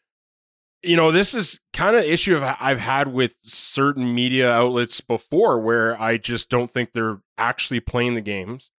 [0.84, 6.00] you know, this is kind of issue I've had with certain media outlets before, where
[6.00, 8.70] I just don't think they're actually playing the games,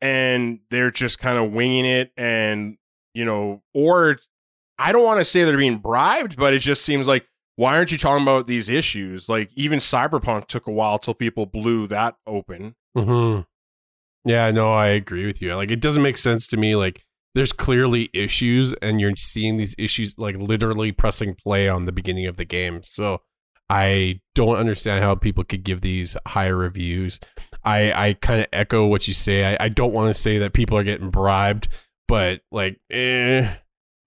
[0.00, 2.78] and they're just kind of winging it, and
[3.12, 4.20] you know, or
[4.78, 7.26] I don't want to say they're being bribed, but it just seems like
[7.58, 9.28] why aren't you talking about these issues?
[9.28, 12.76] Like even Cyberpunk took a while till people blew that open.
[12.96, 13.40] Mm-hmm.
[14.30, 15.56] Yeah, no, I agree with you.
[15.56, 16.76] Like it doesn't make sense to me.
[16.76, 17.04] Like
[17.34, 22.26] there's clearly issues, and you're seeing these issues like literally pressing play on the beginning
[22.26, 22.84] of the game.
[22.84, 23.22] So
[23.68, 27.18] I don't understand how people could give these higher reviews.
[27.64, 29.56] I I kind of echo what you say.
[29.56, 31.66] I, I don't want to say that people are getting bribed,
[32.06, 33.52] but like, eh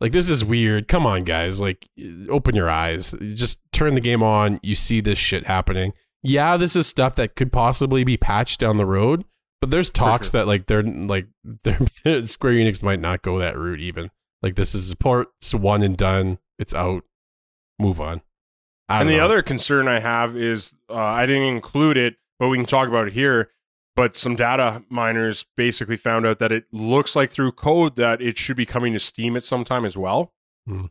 [0.02, 0.88] like this is weird.
[0.88, 1.62] Come on, guys.
[1.62, 1.88] Like
[2.28, 3.16] open your eyes.
[3.34, 4.60] Just turn the game on.
[4.64, 5.94] You see this shit happening.
[6.24, 9.24] Yeah, this is stuff that could possibly be patched down the road,
[9.60, 10.42] but there's talks sure.
[10.42, 11.28] that like they're like
[11.64, 14.10] they're, Square Enix might not go that route even.
[14.42, 16.40] Like this is support, it's one and done.
[16.58, 17.04] It's out.
[17.80, 18.22] Move on.
[18.90, 19.26] And the know.
[19.26, 23.08] other concern I have is uh, I didn't include it, but we can talk about
[23.08, 23.52] it here
[23.96, 28.38] but some data miners basically found out that it looks like through code that it
[28.38, 30.34] should be coming to Steam at some time as well.
[30.66, 30.86] Hmm.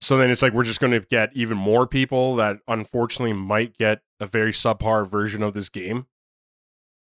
[0.00, 3.76] So then it's like we're just going to get even more people that unfortunately might
[3.76, 6.06] get a very subpar version of this game.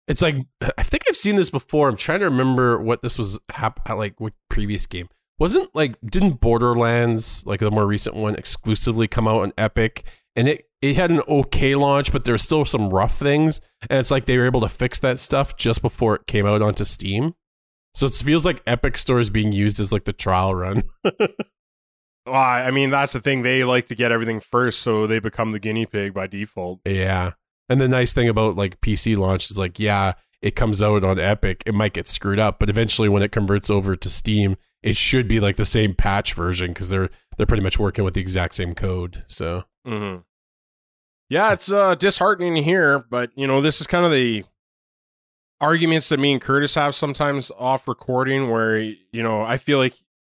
[0.08, 0.38] It's like
[0.78, 1.90] I think I've seen this before.
[1.90, 5.10] I'm trying to remember what this was hap- like what previous game.
[5.40, 10.06] Wasn't like didn't Borderlands like the more recent one exclusively come out on Epic
[10.36, 13.62] and it it had an okay launch, but there were still some rough things.
[13.90, 16.62] And it's like they were able to fix that stuff just before it came out
[16.62, 17.34] onto Steam.
[17.96, 20.84] So it feels like Epic Store is being used as like the trial run.
[21.04, 21.30] well,
[22.36, 23.42] I mean, that's the thing.
[23.42, 26.82] They like to get everything first, so they become the guinea pig by default.
[26.86, 27.32] Yeah.
[27.68, 31.20] And the nice thing about like PC launch is like, yeah, it comes out on
[31.20, 34.96] Epic, it might get screwed up, but eventually when it converts over to Steam, it
[34.96, 38.22] should be like the same patch version because they're they're pretty much working with the
[38.22, 39.24] exact same code.
[39.28, 40.22] So Mm-hmm.
[41.30, 44.44] Yeah, it's uh, disheartening hear, but you know, this is kind of the
[45.60, 49.96] arguments that me and Curtis have sometimes off recording, where you know, I feel like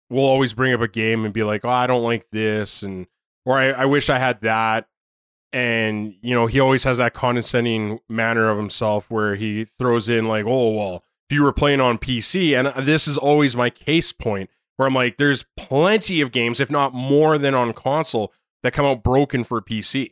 [0.09, 3.07] we'll always bring up a game and be like, "Oh, I don't like this," and
[3.45, 4.87] or I, I wish I had that.
[5.51, 10.27] And you know, he always has that condescending manner of himself where he throws in
[10.27, 14.11] like, "Oh, well, if you were playing on PC," and this is always my case
[14.11, 18.33] point where I'm like, "There's plenty of games, if not more than on console."
[18.63, 20.11] That come out broken for PC.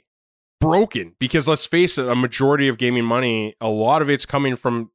[0.60, 4.56] Broken because let's face it, a majority of gaming money, a lot of it's coming
[4.56, 4.92] from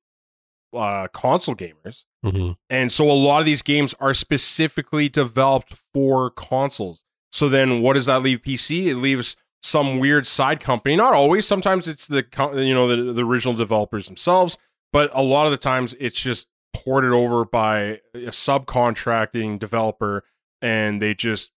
[0.74, 2.52] uh, console gamers, mm-hmm.
[2.68, 7.04] and so a lot of these games are specifically developed for consoles.
[7.30, 8.86] So then, what does that leave PC?
[8.86, 10.96] It leaves some weird side company.
[10.96, 11.46] Not always.
[11.46, 14.58] Sometimes it's the you know the, the original developers themselves,
[14.92, 20.24] but a lot of the times it's just ported over by a subcontracting developer,
[20.60, 21.52] and they just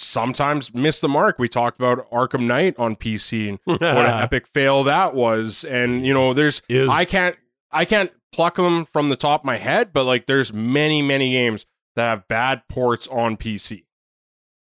[0.00, 1.38] sometimes miss the mark.
[1.38, 5.64] We talked about Arkham Knight on PC and what an epic fail that was.
[5.64, 6.88] And you know, there's Is.
[6.90, 7.36] I can't
[7.70, 11.32] I can't pluck them from the top of my head, but like there's many many
[11.32, 13.84] games that have bad ports on PC,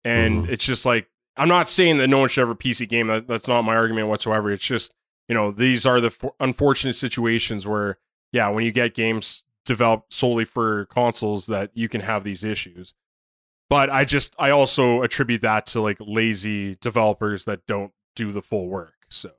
[0.04, 0.50] and mm.
[0.50, 3.06] it's just like I'm not saying that no one should ever PC game.
[3.06, 4.50] That, that's not my argument whatsoever.
[4.50, 4.92] It's just
[5.28, 7.98] you know these are the for- unfortunate situations where
[8.32, 12.94] yeah, when you get games developed solely for consoles, that you can have these issues
[13.70, 18.42] but I just I also attribute that to like lazy developers that don't do the
[18.42, 18.94] full work.
[19.08, 19.30] So,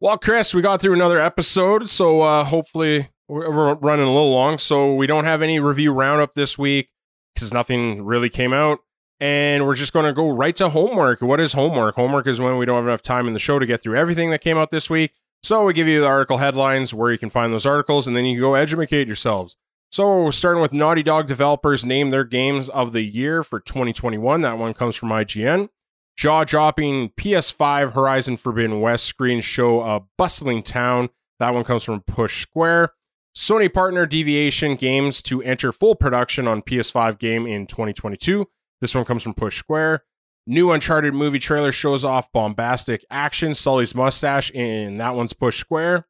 [0.00, 4.58] well, Chris, we got through another episode, so uh, hopefully we're running a little long.
[4.58, 6.90] So we don't have any review roundup this week
[7.34, 8.80] because nothing really came out,
[9.20, 11.22] and we're just going to go right to homework.
[11.22, 11.94] What is homework?
[11.94, 14.30] Homework is when we don't have enough time in the show to get through everything
[14.30, 15.12] that came out this week.
[15.44, 18.24] So we give you the article headlines where you can find those articles, and then
[18.24, 19.56] you can go educate yourselves.
[19.90, 24.42] So, starting with Naughty Dog developers name their games of the year for 2021.
[24.42, 25.70] That one comes from IGN.
[26.16, 31.08] Jaw dropping PS5 Horizon Forbidden West screen show a bustling town.
[31.38, 32.92] That one comes from Push Square.
[33.34, 38.46] Sony partner Deviation Games to enter full production on PS5 game in 2022.
[38.80, 40.02] This one comes from Push Square.
[40.46, 46.06] New Uncharted movie trailer shows off bombastic action, Sully's mustache, and that one's Push Square.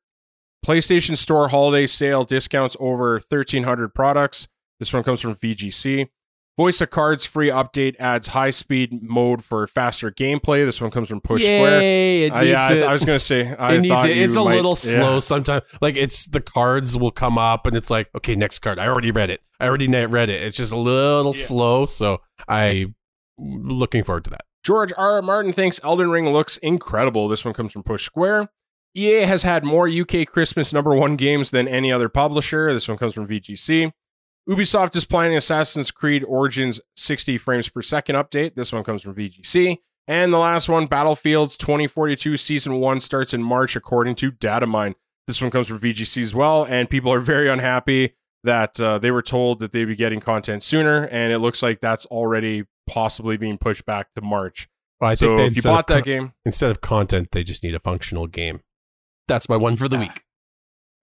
[0.65, 4.49] PlayStation Store holiday sale discounts over 1,300 products.
[4.79, 6.09] This one comes from VGC.
[6.57, 10.65] Voice of Cards free update adds high speed mode for faster gameplay.
[10.65, 11.81] This one comes from Push Square.
[11.83, 12.83] Yay, it Uh, yeah, I, it.
[12.83, 13.55] I was gonna say.
[13.55, 14.17] I it needs it.
[14.17, 15.19] It's a might- little slow yeah.
[15.21, 15.63] sometimes.
[15.81, 18.81] Like it's the cards will come up and it's like, okay, next card.
[18.81, 19.41] I already read it.
[19.61, 20.43] I already read it.
[20.43, 21.45] It's just a little Yeah.
[21.45, 21.87] slow.
[21.87, 22.87] So I
[23.39, 24.43] looking forward to that.
[24.65, 25.13] George R.
[25.13, 25.23] R.
[25.23, 27.29] Martin thinks Elden Ring looks incredible.
[27.29, 28.49] This one comes from Push Square.
[28.99, 32.73] EA has had more UK Christmas number one games than any other publisher.
[32.73, 33.93] This one comes from VGC.
[34.49, 38.55] Ubisoft is planning Assassin's Creed Origins 60 frames per second update.
[38.55, 39.79] This one comes from VGC.
[40.09, 44.95] And the last one, Battlefield's 2042 Season 1 starts in March, according to Datamine.
[45.27, 46.65] This one comes from VGC as well.
[46.65, 50.63] And people are very unhappy that uh, they were told that they'd be getting content
[50.63, 51.07] sooner.
[51.09, 54.67] And it looks like that's already possibly being pushed back to March.
[54.99, 57.43] Well, I so think they, if you bought that con- game, instead of content, they
[57.43, 58.63] just need a functional game.
[59.29, 60.01] That's my one for the Ah.
[60.01, 60.25] week.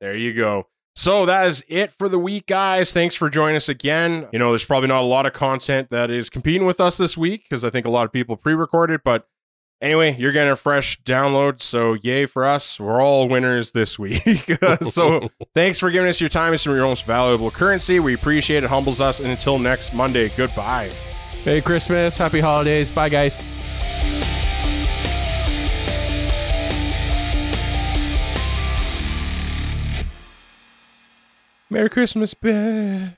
[0.01, 0.67] There you go.
[0.97, 2.91] So that is it for the week, guys.
[2.93, 4.27] Thanks for joining us again.
[4.31, 7.17] You know, there's probably not a lot of content that is competing with us this
[7.17, 9.01] week because I think a lot of people pre-recorded.
[9.03, 9.27] But
[9.81, 12.79] anyway, you're getting a fresh download, so yay for us.
[12.79, 14.23] We're all winners this week.
[14.83, 16.53] so thanks for giving us your time.
[16.53, 17.99] It's some of your most valuable currency.
[17.99, 18.69] We appreciate it.
[18.69, 19.19] Humbles us.
[19.19, 20.91] And until next Monday, goodbye.
[21.45, 22.89] Merry Christmas, Happy Holidays.
[22.89, 23.43] Bye, guys.
[31.69, 33.17] Merry Christmas, bitch.